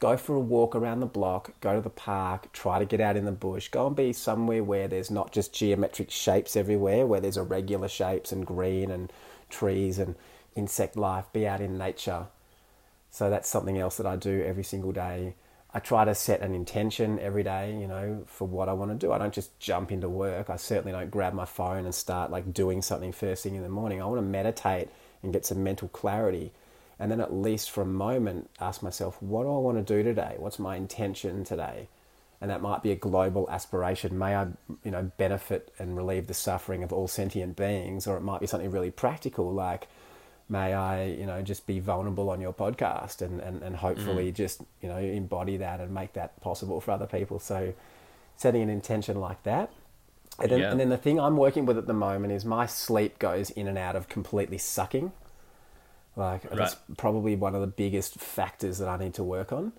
[0.00, 3.16] go for a walk around the block, go to the park, try to get out
[3.16, 7.20] in the bush, go and be somewhere where there's not just geometric shapes everywhere, where
[7.20, 9.12] there's irregular shapes and green and
[9.50, 10.14] trees and
[10.54, 12.26] insect life, be out in nature.
[13.18, 15.34] So that's something else that I do every single day.
[15.74, 19.06] I try to set an intention every day, you know, for what I want to
[19.06, 19.12] do.
[19.12, 20.48] I don't just jump into work.
[20.48, 23.68] I certainly don't grab my phone and start like doing something first thing in the
[23.68, 24.00] morning.
[24.00, 24.90] I want to meditate
[25.24, 26.52] and get some mental clarity.
[27.00, 30.04] And then at least for a moment ask myself, what do I want to do
[30.04, 30.36] today?
[30.38, 31.88] What's my intention today?
[32.40, 34.16] And that might be a global aspiration.
[34.16, 34.46] May I,
[34.84, 38.46] you know, benefit and relieve the suffering of all sentient beings, or it might be
[38.46, 39.88] something really practical like
[40.48, 44.34] may I, you know, just be vulnerable on your podcast and, and, and hopefully mm.
[44.34, 47.38] just, you know, embody that and make that possible for other people.
[47.38, 47.74] So
[48.36, 49.70] setting an intention like that.
[50.38, 50.70] And then, yeah.
[50.70, 53.66] and then the thing I'm working with at the moment is my sleep goes in
[53.66, 55.12] and out of completely sucking.
[56.16, 56.56] Like right.
[56.56, 59.72] that's probably one of the biggest factors that I need to work on.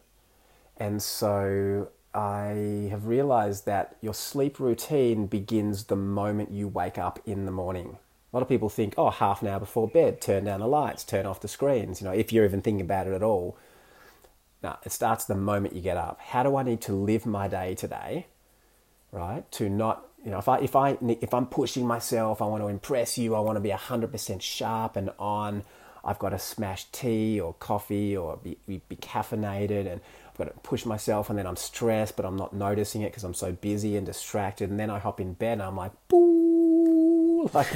[0.78, 7.20] And so I have realized that your sleep routine begins the moment you wake up
[7.26, 7.98] in the morning.
[8.32, 11.04] A lot of people think, oh, half an hour before bed, turn down the lights,
[11.04, 13.58] turn off the screens, you know, if you're even thinking about it at all.
[14.62, 16.20] No, it starts the moment you get up.
[16.20, 18.28] How do I need to live my day today,
[19.12, 19.50] right?
[19.54, 22.68] To not, you know, if I if I if I'm pushing myself, I want to
[22.68, 25.64] impress you, I want to be hundred percent sharp and on.
[26.04, 30.46] I've got to smash tea or coffee or be, be, be caffeinated, and I've got
[30.46, 33.52] to push myself, and then I'm stressed, but I'm not noticing it because I'm so
[33.52, 34.70] busy and distracted.
[34.70, 36.49] And then I hop in bed, and I'm like, boo
[37.54, 37.72] like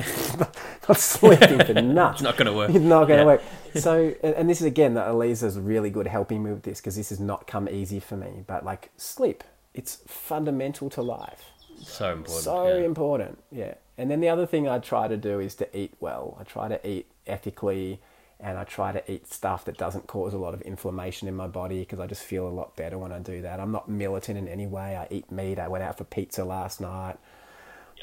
[0.87, 2.15] not sleeping for nuts.
[2.15, 2.69] it's not going to work.
[2.69, 3.25] It's not going to yeah.
[3.25, 3.41] work.
[3.75, 7.09] So, and this is again that Elisa's really good helping me with this because this
[7.09, 8.43] has not come easy for me.
[8.45, 9.43] But like sleep,
[9.73, 11.45] it's fundamental to life.
[11.81, 12.43] So important.
[12.43, 12.85] So yeah.
[12.85, 13.43] important.
[13.51, 13.73] Yeah.
[13.97, 16.37] And then the other thing I try to do is to eat well.
[16.39, 18.01] I try to eat ethically
[18.39, 21.47] and I try to eat stuff that doesn't cause a lot of inflammation in my
[21.47, 23.59] body because I just feel a lot better when I do that.
[23.59, 24.97] I'm not militant in any way.
[24.97, 25.59] I eat meat.
[25.59, 27.17] I went out for pizza last night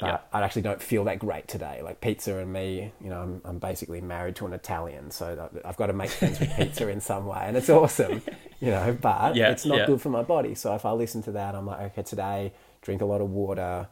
[0.07, 0.19] yeah.
[0.33, 1.81] I actually don't feel that great today.
[1.83, 5.77] Like pizza and me, you know, I'm, I'm basically married to an Italian, so I've
[5.77, 8.21] got to make friends with pizza in some way, and it's awesome,
[8.59, 8.97] you know.
[9.01, 9.85] But yeah, it's not yeah.
[9.85, 10.55] good for my body.
[10.55, 13.87] So if I listen to that, I'm like, okay, today drink a lot of water,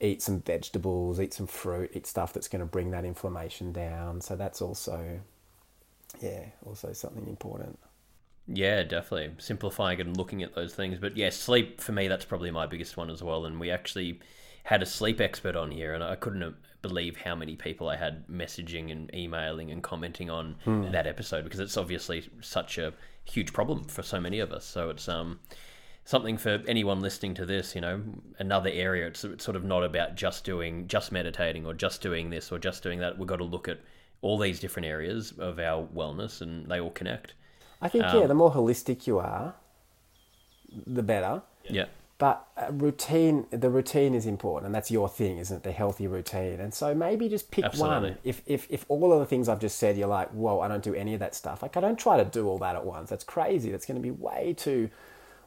[0.00, 4.20] eat some vegetables, eat some fruit, eat stuff that's going to bring that inflammation down.
[4.20, 5.20] So that's also,
[6.20, 7.78] yeah, also something important.
[8.52, 10.98] Yeah, definitely simplifying and looking at those things.
[10.98, 13.44] But yeah, sleep for me, that's probably my biggest one as well.
[13.44, 14.20] And we actually
[14.64, 18.26] had a sleep expert on here, and I couldn't believe how many people I had
[18.28, 20.90] messaging and emailing and commenting on hmm.
[20.90, 22.94] that episode because it's obviously such a
[23.24, 24.64] huge problem for so many of us.
[24.64, 25.40] So it's um
[26.04, 28.02] something for anyone listening to this, you know,
[28.38, 29.06] another area.
[29.06, 32.58] It's, it's sort of not about just doing just meditating or just doing this or
[32.58, 33.18] just doing that.
[33.18, 33.80] We've got to look at
[34.22, 37.34] all these different areas of our wellness, and they all connect.
[37.80, 39.54] I think um, yeah, the more holistic you are,
[40.86, 41.42] the better.
[41.68, 41.86] Yeah.
[42.20, 45.62] But uh, routine, the routine is important, and that's your thing, isn't it?
[45.62, 46.60] The healthy routine.
[46.60, 48.10] And so maybe just pick Absolutely.
[48.10, 48.18] one.
[48.24, 50.84] If, if, if all of the things I've just said, you're like, whoa, I don't
[50.84, 51.62] do any of that stuff.
[51.62, 53.08] Like, I don't try to do all that at once.
[53.08, 53.70] That's crazy.
[53.70, 54.90] That's going to be way too,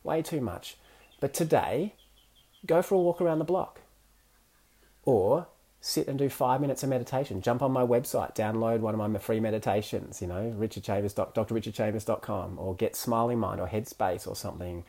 [0.02, 0.78] way too much.
[1.20, 1.94] But today,
[2.66, 3.82] go for a walk around the block.
[5.06, 5.46] Or
[5.80, 7.44] sit and do five minutes of meditation.
[7.44, 12.74] Jump on my website, download one of my free meditations, you know, richardchambers, drrichardchambers.com, or
[12.74, 14.84] get Smiling Mind or Headspace or something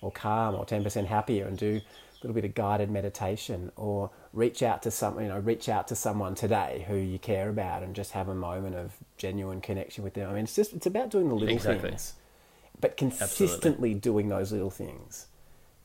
[0.00, 4.62] or calm or 10% happier and do a little bit of guided meditation or reach
[4.62, 7.94] out to some you know reach out to someone today who you care about and
[7.94, 11.10] just have a moment of genuine connection with them i mean it's just it's about
[11.10, 11.90] doing the little exactly.
[11.90, 12.14] things
[12.80, 13.94] but consistently Absolutely.
[13.94, 15.26] doing those little things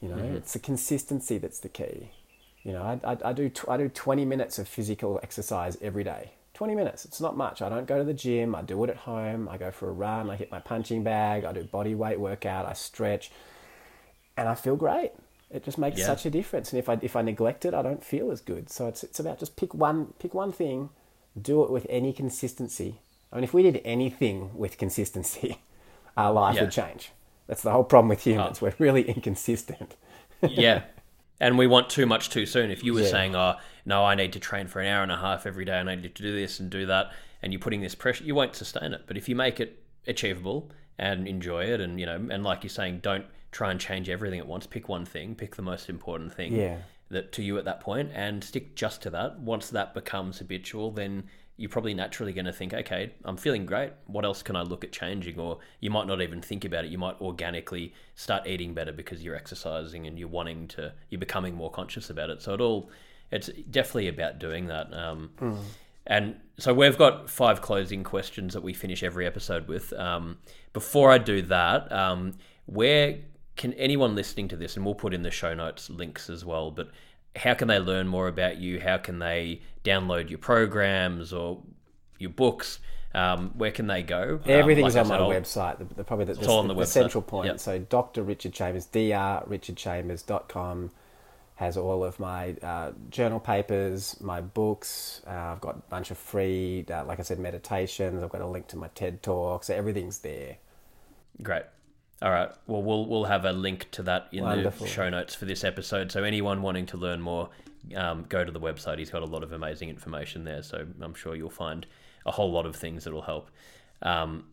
[0.01, 0.35] you know mm-hmm.
[0.35, 2.09] it's the consistency that's the key
[2.63, 6.31] you know I, I, I do I do 20 minutes of physical exercise every day
[6.55, 8.97] 20 minutes it's not much i don't go to the gym i do it at
[8.97, 12.19] home i go for a run i hit my punching bag i do body weight
[12.19, 13.31] workout i stretch
[14.37, 15.11] and I feel great.
[15.49, 16.05] It just makes yeah.
[16.05, 16.71] such a difference.
[16.73, 18.69] And if I if I neglect it, I don't feel as good.
[18.69, 20.89] So it's it's about just pick one pick one thing,
[21.39, 22.99] do it with any consistency.
[23.31, 25.59] I mean, if we did anything with consistency,
[26.17, 26.61] our life yeah.
[26.61, 27.11] would change.
[27.47, 28.31] That's the whole problem with oh.
[28.31, 28.59] humans.
[28.61, 28.65] Oh.
[28.65, 29.95] We're really inconsistent.
[30.41, 30.83] yeah.
[31.39, 32.71] And we want too much too soon.
[32.71, 33.09] If you were yeah.
[33.09, 33.55] saying, oh,
[33.85, 35.95] no, I need to train for an hour and a half every day and I
[35.95, 37.11] need to do this and do that,
[37.41, 39.01] and you're putting this pressure, you won't sustain it.
[39.07, 42.69] But if you make it achievable and enjoy it, and, you know, and like you're
[42.69, 44.67] saying, don't try and change everything at once.
[44.67, 46.77] Pick one thing, pick the most important thing yeah.
[47.09, 49.39] that to you at that point, and stick just to that.
[49.39, 51.23] Once that becomes habitual, then
[51.55, 53.93] you're probably naturally going to think, okay, I'm feeling great.
[54.07, 55.39] What else can I look at changing?
[55.39, 56.89] Or you might not even think about it.
[56.89, 61.53] You might organically start eating better because you're exercising and you're wanting to, you're becoming
[61.53, 62.41] more conscious about it.
[62.41, 62.89] So it all,
[63.31, 64.91] it's definitely about doing that.
[64.91, 65.57] Um, mm.
[66.07, 69.93] And so we've got five closing questions that we finish every episode with.
[69.93, 70.39] Um,
[70.73, 72.33] before I do that, um,
[72.65, 73.19] where
[73.55, 76.71] can anyone listening to this, and we'll put in the show notes links as well,
[76.71, 76.89] but
[77.35, 78.79] how can they learn more about you?
[78.79, 81.61] How can they download your programs or
[82.19, 82.79] your books?
[83.15, 84.39] Um, where can they go?
[84.45, 85.77] Everything's um, like on my website.
[85.77, 87.47] The, the, probably the, the, on the, the central point.
[87.47, 87.59] Yep.
[87.59, 88.23] So Dr.
[88.23, 90.91] Richard Chambers, dr drrichardchambers.com
[91.55, 95.21] has all of my uh, journal papers, my books.
[95.27, 98.23] Uh, I've got a bunch of free, uh, like I said, meditations.
[98.23, 99.67] I've got a link to my TED talks.
[99.67, 100.57] So everything's there.
[101.43, 101.63] Great.
[102.23, 102.49] All right.
[102.67, 104.85] Well, we'll we'll have a link to that in Wonderful.
[104.85, 106.09] the show notes for this episode.
[106.09, 107.49] So anyone wanting to learn more,
[107.97, 108.97] um, go to the website.
[108.97, 110.63] He's got a lot of amazing information there.
[110.63, 111.85] So I'm sure you'll find
[112.25, 113.51] a whole lot of things that will help.
[114.01, 114.45] Um,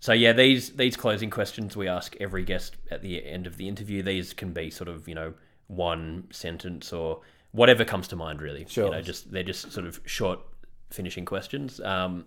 [0.00, 3.68] so yeah, these these closing questions we ask every guest at the end of the
[3.68, 4.02] interview.
[4.02, 5.34] These can be sort of you know
[5.68, 7.20] one sentence or
[7.52, 8.42] whatever comes to mind.
[8.42, 8.86] Really, sure.
[8.86, 10.40] You know, just they're just sort of short
[10.90, 11.80] finishing questions.
[11.80, 12.24] Um,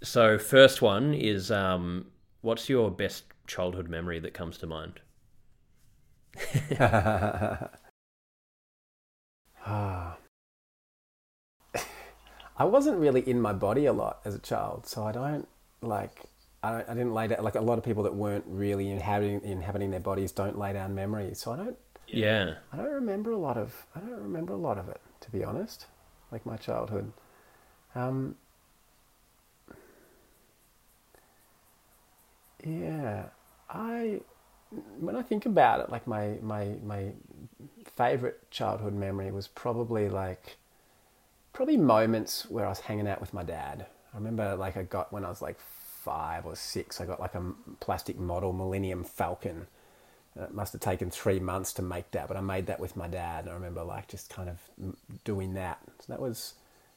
[0.00, 2.06] so first one is um,
[2.42, 5.00] what's your best childhood memory that comes to mind?
[9.64, 10.16] ah.
[12.58, 15.46] I wasn't really in my body a lot as a child, so I don't
[15.82, 16.24] like.
[16.62, 19.90] I, I didn't lay down like a lot of people that weren't really inhabiting inhabiting
[19.90, 21.38] their bodies don't lay down memories.
[21.40, 21.76] So I don't.
[22.08, 22.54] Yeah.
[22.72, 23.86] I don't remember a lot of.
[23.94, 25.86] I don't remember a lot of it to be honest.
[26.32, 27.12] Like my childhood.
[27.94, 28.36] Um,
[32.66, 33.26] yeah,
[33.70, 34.20] I
[34.98, 37.12] when I think about it, like my my my
[37.96, 40.56] favorite childhood memory was probably like
[41.52, 43.86] probably moments where I was hanging out with my dad.
[44.12, 47.34] I remember like I got when I was like five or six, I got like
[47.34, 47.42] a
[47.80, 49.66] plastic model Millennium Falcon.
[50.38, 52.96] Uh, it must have taken three months to make that, but I made that with
[52.96, 53.44] my dad.
[53.44, 54.58] And I remember like just kind of
[55.24, 55.78] doing that.
[56.00, 56.54] So that was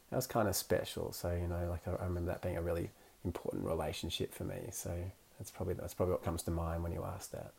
[0.10, 1.12] that was kind of special.
[1.12, 2.90] So you know, like I remember that being a really
[3.24, 4.70] important relationship for me.
[4.72, 4.92] So
[5.40, 7.54] that's probably that's probably what comes to mind when you ask that.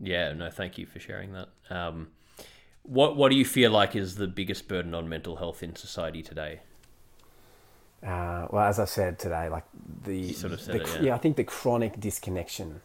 [0.00, 1.48] Yeah, no, thank you for sharing that.
[1.70, 2.08] Um,
[2.82, 6.22] what What do you feel like is the biggest burden on mental health in society
[6.22, 6.60] today?
[8.02, 9.64] Uh, well, as I said today, like
[10.04, 11.00] the, you sort of the it, yeah.
[11.02, 11.14] yeah.
[11.14, 12.80] I think the chronic disconnection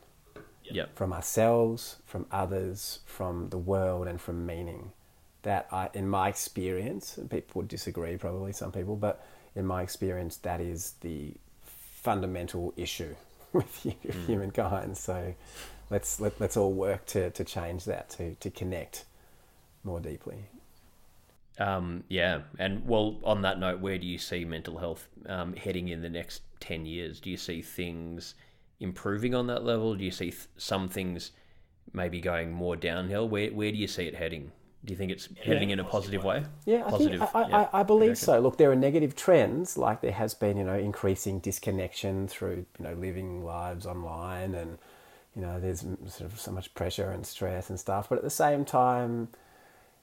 [0.63, 0.95] yep.
[0.95, 4.91] from ourselves, from others, from the world, and from meaning.
[5.43, 9.81] That I, in my experience, and people would disagree, probably some people, but in my
[9.81, 11.33] experience, that is the
[11.63, 13.15] fundamental issue
[13.53, 14.25] with mm.
[14.25, 14.97] humankind.
[14.97, 15.33] So
[15.89, 19.05] let's let, us let us all work to, to change that, to, to connect
[19.83, 20.45] more deeply.
[21.59, 25.89] Um, yeah, and well, on that note, where do you see mental health um, heading
[25.89, 27.19] in the next ten years?
[27.19, 28.35] Do you see things
[28.79, 29.93] improving on that level?
[29.95, 31.31] Do you see th- some things
[31.93, 33.27] maybe going more downhill?
[33.27, 34.51] Where where do you see it heading?
[34.83, 36.43] Do you think it's yeah, heading in a positive way?
[36.65, 38.39] Yeah, positive, I, think, I, yeah, I, I believe so.
[38.39, 42.85] Look, there are negative trends, like there has been, you know, increasing disconnection through, you
[42.85, 44.79] know, living lives online, and
[45.35, 48.09] you know, there's sort of so much pressure and stress and stuff.
[48.09, 49.29] But at the same time,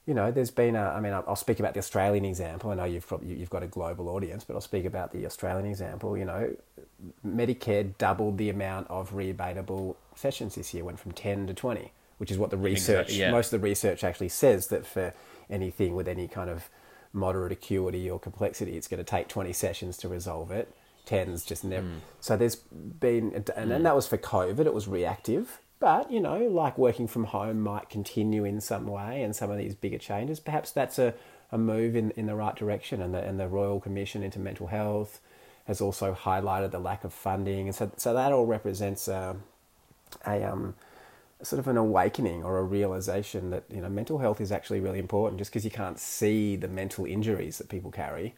[0.05, 2.71] you know, there's been a, I mean, I'll speak about the Australian example.
[2.71, 5.67] I know you've probably, you've got a global audience, but I'll speak about the Australian
[5.67, 6.17] example.
[6.17, 6.55] You know,
[7.25, 12.31] Medicare doubled the amount of rebatable sessions this year, went from 10 to 20, which
[12.31, 13.31] is what the research, exactly, yeah.
[13.31, 15.13] most of the research actually says that for
[15.49, 16.69] anything with any kind of
[17.11, 20.73] moderate acuity or complexity, it's going to take 20 sessions to resolve it.
[21.07, 21.87] 10's just never.
[21.87, 21.99] Mm.
[22.19, 23.75] So there's been, and, mm.
[23.75, 27.61] and that was for COVID, it was reactive but, you know, like working from home
[27.61, 30.39] might continue in some way and some of these bigger changes.
[30.39, 31.13] Perhaps that's a,
[31.51, 33.01] a move in, in the right direction.
[33.01, 35.21] And the, and the Royal Commission into Mental Health
[35.67, 37.67] has also highlighted the lack of funding.
[37.67, 39.37] And so, so that all represents a,
[40.27, 40.75] a um,
[41.41, 44.99] sort of an awakening or a realization that, you know, mental health is actually really
[44.99, 45.39] important.
[45.39, 48.35] Just because you can't see the mental injuries that people carry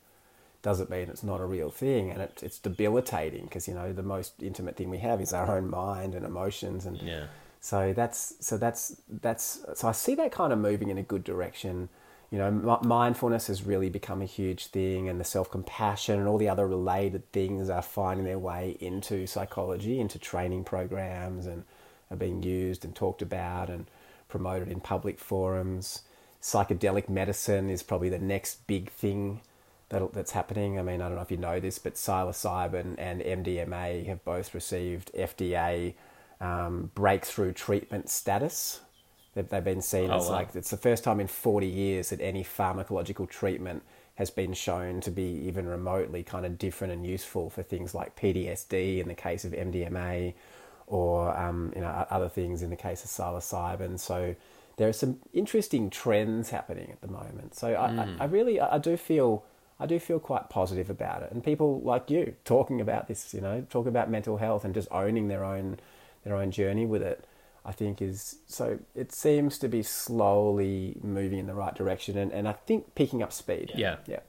[0.61, 4.03] doesn't mean it's not a real thing and it, it's debilitating because you know the
[4.03, 7.25] most intimate thing we have is our own mind and emotions and yeah.
[7.59, 11.23] so that's so that's that's so I see that kind of moving in a good
[11.23, 11.89] direction
[12.29, 16.37] you know m- mindfulness has really become a huge thing and the self-compassion and all
[16.37, 21.63] the other related things are finding their way into psychology into training programs and
[22.11, 23.87] are being used and talked about and
[24.27, 26.03] promoted in public forums
[26.41, 29.41] psychedelic medicine is probably the next big thing
[29.89, 30.79] that, that's happening.
[30.79, 34.53] I mean, I don't know if you know this, but psilocybin and MDMA have both
[34.53, 35.93] received FDA
[36.39, 38.81] um, breakthrough treatment status.
[39.35, 40.31] They've, they've been seen oh, as wow.
[40.31, 43.83] like it's the first time in 40 years that any pharmacological treatment
[44.15, 48.19] has been shown to be even remotely kind of different and useful for things like
[48.19, 50.33] PTSD in the case of MDMA,
[50.91, 53.97] or um, you know other things in the case of psilocybin.
[53.97, 54.35] So
[54.75, 57.55] there are some interesting trends happening at the moment.
[57.55, 58.19] So I, mm.
[58.19, 59.45] I, I really I do feel
[59.79, 61.31] I do feel quite positive about it.
[61.31, 64.89] And people like you talking about this, you know, talking about mental health and just
[64.91, 65.79] owning their own
[66.23, 67.25] their own journey with it.
[67.63, 72.31] I think is so it seems to be slowly moving in the right direction and,
[72.31, 73.71] and I think picking up speed.
[73.75, 73.97] Yeah.
[74.07, 74.19] Yeah.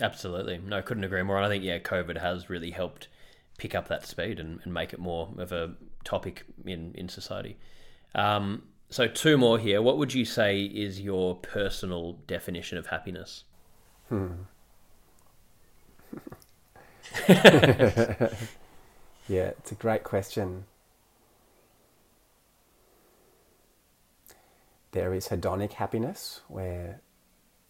[0.00, 0.58] Absolutely.
[0.58, 1.36] No, couldn't agree more.
[1.36, 3.08] And I think, yeah, COVID has really helped
[3.58, 5.74] pick up that speed and, and make it more of a
[6.04, 7.56] topic in, in society.
[8.14, 9.82] Um, so, two more here.
[9.82, 13.44] What would you say is your personal definition of happiness?
[14.08, 14.28] Hmm.
[17.28, 18.28] yeah,
[19.28, 20.64] it's a great question.
[24.92, 27.00] There is hedonic happiness, where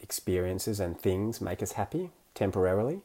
[0.00, 3.00] experiences and things make us happy temporarily.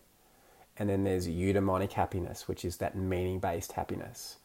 [0.80, 4.38] And then there's eudaimonic happiness, which is that meaning based happiness.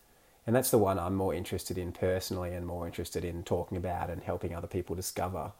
[0.47, 4.11] And that's the one I'm more interested in personally and more interested in talking about
[4.11, 5.53] and helping other people discover.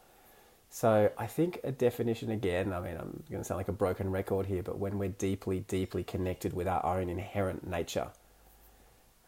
[0.69, 4.11] So I think a definition again, I mean, I'm going to sound like a broken
[4.11, 8.09] record here, but when we're deeply, deeply connected with our own inherent nature,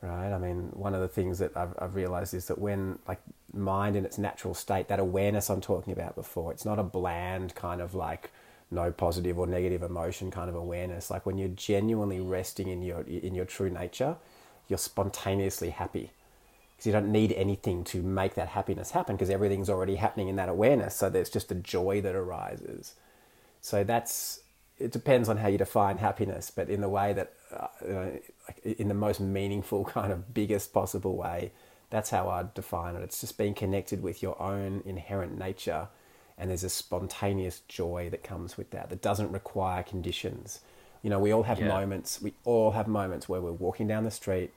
[0.02, 0.34] right?
[0.34, 3.22] I mean, one of the things that I've, I've realized is that when, like,
[3.54, 7.56] mind in its natural state, that awareness I'm talking about before, it's not a bland
[7.56, 8.32] kind of like
[8.70, 11.10] no positive or negative emotion kind of awareness.
[11.10, 14.18] Like when you're genuinely resting in your in your true nature,
[14.68, 16.12] you're spontaneously happy
[16.72, 20.36] because you don't need anything to make that happiness happen because everything's already happening in
[20.36, 20.96] that awareness.
[20.96, 22.94] So there's just a joy that arises.
[23.62, 24.42] So that's
[24.80, 28.20] it depends on how you define happiness, but in the way that uh, know,
[28.64, 31.52] in the most meaningful kind of biggest possible way,
[31.90, 33.02] that's how I define it.
[33.02, 35.88] It's just being connected with your own inherent nature,
[36.38, 40.62] and there's a spontaneous joy that comes with that that doesn't require conditions.
[41.02, 41.68] You know, we all have yeah.
[41.68, 42.22] moments.
[42.22, 44.52] We all have moments where we're walking down the street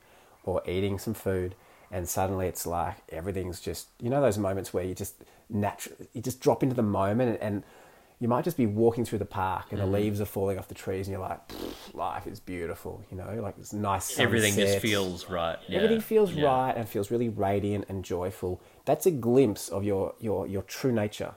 [0.44, 1.54] or eating some food,
[1.90, 3.88] and suddenly it's like everything's just.
[4.00, 5.14] You know, those moments where you just
[5.48, 7.64] naturally you just drop into the moment and, and
[8.20, 9.84] you might just be walking through the park and mm.
[9.84, 11.40] the leaves are falling off the trees and you're like,
[11.94, 14.04] life is beautiful, you know, like it's nice.
[14.04, 14.24] Sunset.
[14.24, 15.58] Everything just feels right.
[15.66, 15.78] Yeah.
[15.78, 16.44] Everything feels yeah.
[16.44, 18.60] right and feels really radiant and joyful.
[18.84, 21.34] That's a glimpse of your, your, your true nature.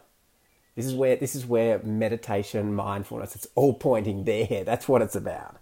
[0.76, 4.64] This is where this is where meditation, mindfulness, it's all pointing there.
[4.64, 5.58] That's what it's about.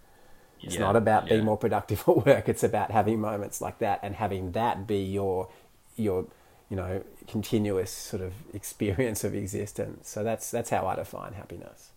[0.61, 0.81] It's yeah.
[0.81, 2.47] not about being more productive at work.
[2.47, 5.49] It's about having moments like that and having that be your
[5.95, 6.27] your
[6.71, 10.09] you know, continuous sort of experience of existence.
[10.09, 11.91] So that's that's how I define happiness.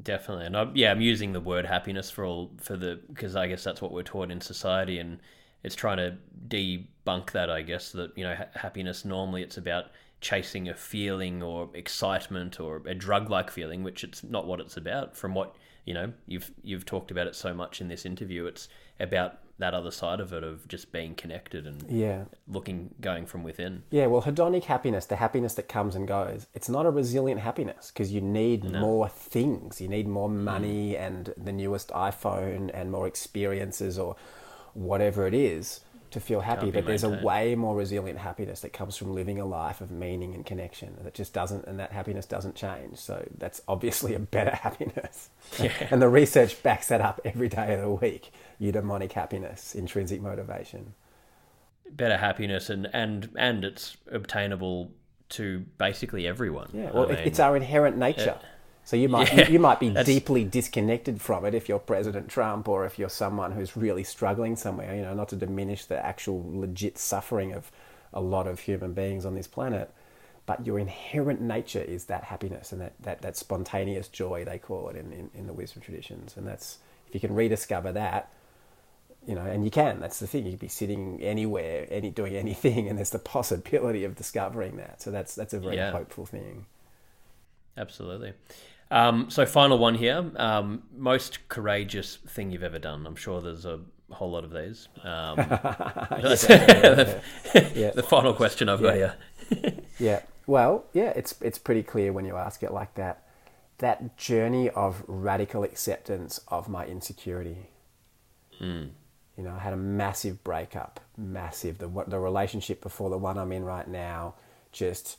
[0.00, 3.48] Definitely, and I, yeah, I'm using the word happiness for all for the because I
[3.48, 5.18] guess that's what we're taught in society, and
[5.64, 6.16] it's trying to
[6.48, 7.50] debunk that.
[7.50, 9.86] I guess that you know ha- happiness normally it's about
[10.20, 15.16] chasing a feeling or excitement or a drug-like feeling, which it's not what it's about.
[15.16, 15.54] From what
[15.84, 18.46] you know, you've you've talked about it so much in this interview.
[18.46, 23.24] It's about that other side of it of just being connected and yeah looking going
[23.24, 26.90] from within yeah well hedonic happiness the happiness that comes and goes it's not a
[26.90, 28.80] resilient happiness because you need no.
[28.80, 31.00] more things you need more money mm.
[31.00, 34.14] and the newest iphone and more experiences or
[34.74, 35.80] whatever it is
[36.16, 39.44] to feel happy, but there's a way more resilient happiness that comes from living a
[39.44, 42.96] life of meaning and connection that just doesn't, and that happiness doesn't change.
[42.96, 45.28] So that's obviously a better happiness.
[45.60, 45.72] Yeah.
[45.90, 48.32] and the research backs that up every day of the week.
[48.58, 50.94] Eudaimonic happiness, intrinsic motivation.
[51.90, 54.92] Better happiness, and, and, and it's obtainable
[55.28, 56.70] to basically everyone.
[56.72, 58.38] Yeah, well, I mean, it's our inherent nature.
[58.86, 62.28] So you might yeah, you, you, might be deeply disconnected from it if you're President
[62.28, 64.94] Trump or if you're someone who's really struggling somewhere.
[64.94, 67.72] You know, not to diminish the actual legit suffering of
[68.12, 69.92] a lot of human beings on this planet,
[70.46, 74.88] but your inherent nature is that happiness and that, that, that spontaneous joy they call
[74.88, 76.36] it in, in, in the wisdom traditions.
[76.36, 76.78] And that's
[77.08, 78.30] if you can rediscover that,
[79.26, 79.98] you know, and you can.
[79.98, 80.44] That's the thing.
[80.44, 85.02] You could be sitting anywhere, any doing anything, and there's the possibility of discovering that.
[85.02, 85.90] So that's that's a very yeah.
[85.90, 86.66] hopeful thing.
[87.76, 88.32] Absolutely.
[88.90, 90.30] Um, so, final one here.
[90.36, 93.06] Um, most courageous thing you've ever done.
[93.06, 93.80] I'm sure there's a
[94.10, 94.88] whole lot of these.
[95.02, 97.20] Um, the,
[97.74, 97.90] yeah.
[97.94, 99.14] the final question I've got here.
[99.98, 100.20] yeah.
[100.46, 103.24] Well, yeah, it's it's pretty clear when you ask it like that.
[103.78, 107.70] That journey of radical acceptance of my insecurity.
[108.60, 108.90] Mm.
[109.36, 111.78] You know, I had a massive breakup, massive.
[111.78, 114.34] The the relationship before the one I'm in right now,
[114.70, 115.18] just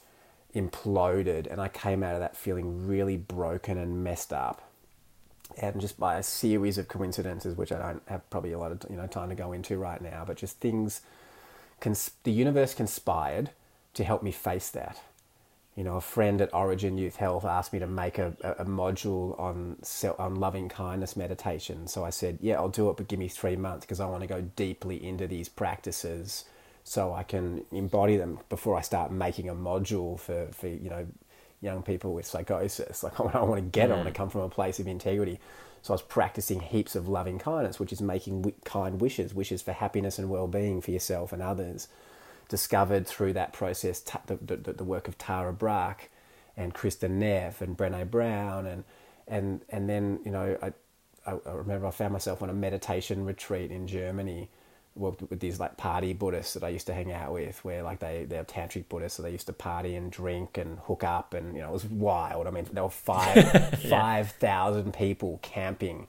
[0.55, 4.61] imploded and I came out of that feeling really broken and messed up.
[5.61, 8.83] And just by a series of coincidences, which I don't have probably a lot of
[8.89, 11.01] you know time to go into right now, but just things,
[11.79, 13.51] cons- the universe conspired
[13.93, 15.01] to help me face that.
[15.75, 19.39] You know, a friend at Orygen Youth Health asked me to make a, a, module
[19.39, 19.77] on
[20.17, 21.87] on loving kindness meditation.
[21.87, 24.21] So I said, yeah, I'll do it, but give me three months because I want
[24.21, 26.45] to go deeply into these practices
[26.87, 31.05] so I can embody them before I start making a module for, for you know
[31.59, 33.03] young people with psychosis.
[33.03, 33.93] Like I want to get, mm.
[33.93, 35.39] I want to come from a place of integrity.
[35.81, 39.73] So I was practicing heaps of loving kindness, which is making kind wishes, wishes for
[39.73, 41.89] happiness and well-being for yourself and others.
[42.47, 46.09] discovered through that process the, the, the work of Tara Brach
[46.55, 48.83] and Kristin Neff and Brene Brown and
[49.27, 50.71] and and then you know I,
[51.29, 54.49] I remember I found myself on a meditation retreat in Germany
[54.97, 57.99] with, with these like party Buddhists that I used to hang out with, where like
[57.99, 61.55] they they're tantric Buddhists, so they used to party and drink and hook up, and
[61.55, 62.47] you know it was wild.
[62.47, 63.69] I mean, there were five yeah.
[63.89, 66.07] five thousand people camping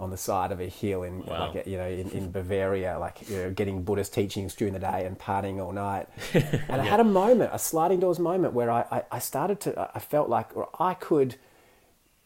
[0.00, 1.52] on the side of a hill in wow.
[1.52, 5.04] like you know in, in Bavaria, like you know getting Buddhist teachings during the day
[5.04, 6.08] and partying all night.
[6.70, 6.82] And yeah.
[6.82, 9.98] I had a moment, a sliding doors moment, where I, I, I started to I
[9.98, 10.46] felt like
[10.78, 11.36] I could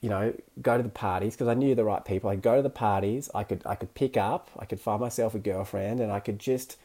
[0.04, 2.28] you know, go to the parties because I knew the right people.
[2.28, 3.30] I'd go to the parties.
[3.34, 4.50] I could I could pick up.
[4.58, 6.76] I could find myself a girlfriend, and I could just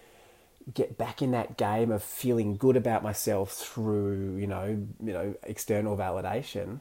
[0.74, 4.68] get back in that game of feeling good about myself through you know
[5.04, 6.80] you know external validation,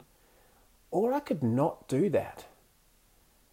[0.91, 2.45] or I could not do that.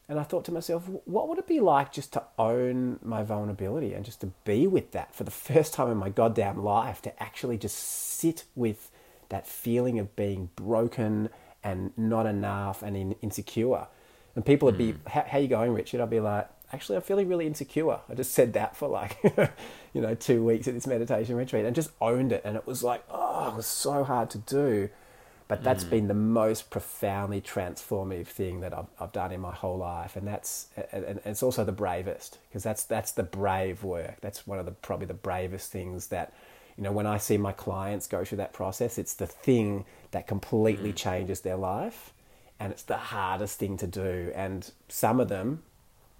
[0.08, 3.94] And I thought to myself, what would it be like just to own my vulnerability
[3.94, 7.20] and just to be with that for the first time in my goddamn life, to
[7.20, 8.92] actually just sit with
[9.28, 11.30] that feeling of being broken
[11.62, 13.86] and not enough and in, insecure.
[14.34, 15.08] And people would be, mm.
[15.08, 16.00] how, how you going, Richard?
[16.00, 17.98] I'd be like, actually, I'm feeling really insecure.
[18.08, 19.18] I just said that for like,
[19.92, 22.42] you know, two weeks at this meditation retreat and just owned it.
[22.44, 24.88] And it was like, oh, it was so hard to do.
[25.48, 25.90] But that's mm.
[25.90, 30.16] been the most profoundly transformative thing that I've, I've done in my whole life.
[30.16, 34.20] And that's, and, and it's also the bravest because that's, that's the brave work.
[34.20, 36.32] That's one of the, probably the bravest things that,
[36.76, 39.84] you know, when I see my clients go through that process, it's the thing
[40.16, 40.97] that completely mm.
[40.97, 42.14] changes their life.
[42.59, 44.32] And it's the hardest thing to do.
[44.34, 45.62] And some of them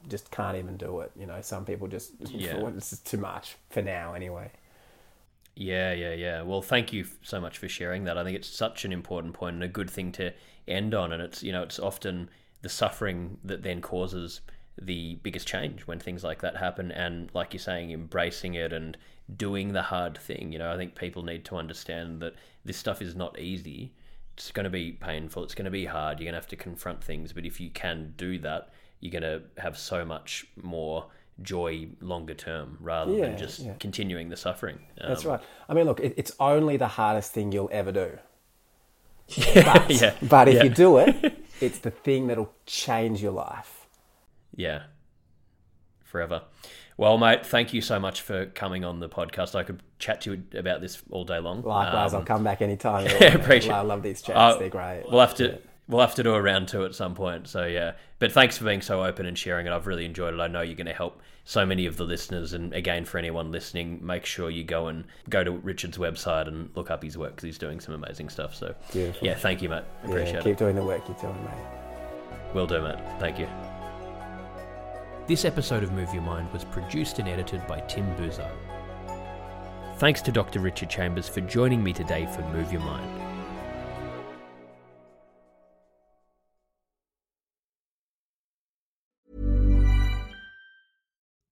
[0.07, 1.11] just can't even do it.
[1.19, 2.59] You know, some people just, yeah.
[2.77, 4.51] it's just too much for now anyway.
[5.55, 6.43] Yeah, yeah, yeah.
[6.43, 8.19] Well, thank you so much for sharing that.
[8.19, 10.35] I think it's such an important point and a good thing to
[10.69, 11.11] end on.
[11.11, 12.29] And it's, you know, it's often
[12.61, 14.43] the suffering that then causes
[14.79, 16.93] the biggest change when things like that happen.
[16.93, 18.99] And like you're saying, embracing it and
[19.35, 20.53] doing the hard thing.
[20.53, 22.35] You know, I think people need to understand that
[22.65, 23.93] this stuff is not easy.
[24.35, 25.45] It's going to be painful.
[25.45, 26.19] It's going to be hard.
[26.19, 27.33] You're going to have to confront things.
[27.33, 28.71] But if you can do that,
[29.01, 31.07] you're going to have so much more
[31.43, 33.75] joy longer term rather yeah, than just yeah.
[33.79, 34.79] continuing the suffering.
[35.01, 35.41] Um, That's right.
[35.69, 38.19] I mean, look, it, it's only the hardest thing you'll ever do.
[39.55, 40.15] But, yeah.
[40.23, 43.89] but if you do it, it's the thing that'll change your life.
[44.55, 44.85] Yeah.
[46.05, 46.43] Forever.
[46.99, 49.55] Well, mate, thank you so much for coming on the podcast.
[49.55, 51.63] I could chat to you about this all day long.
[51.63, 53.07] Likewise, um, I'll come back anytime.
[53.21, 53.73] Yeah, appreciate.
[53.73, 55.05] I love these chats; uh, they're great.
[55.11, 55.49] We'll have to.
[55.49, 55.57] Yeah.
[55.89, 57.47] We'll have to do a round two at some point.
[57.47, 59.73] So yeah, but thanks for being so open and sharing it.
[59.73, 60.41] I've really enjoyed it.
[60.41, 62.53] I know you're going to help so many of the listeners.
[62.55, 66.71] And again, for anyone listening, make sure you go and go to Richard's website and
[66.75, 68.55] look up his work because he's doing some amazing stuff.
[68.55, 69.29] So Beautiful.
[69.29, 69.85] yeah, thank you, mate.
[70.05, 70.59] Appreciate yeah, keep it.
[70.59, 72.53] doing the work you're doing, mate.
[72.53, 72.99] Will do, mate.
[73.21, 73.47] Thank you.
[75.27, 78.57] This episode of Move Your Mind was produced and edited by Tim Buzard.
[79.97, 80.61] Thanks to Dr.
[80.61, 83.11] Richard Chambers for joining me today for Move Your Mind.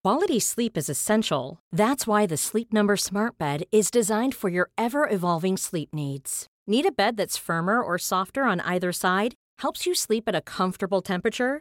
[0.05, 1.59] Quality sleep is essential.
[1.73, 6.47] That's why the Sleep Number Smart Bed is designed for your ever evolving sleep needs.
[6.69, 9.35] Need a bed that's firmer or softer on either side?
[9.59, 11.61] Helps you sleep at a comfortable temperature?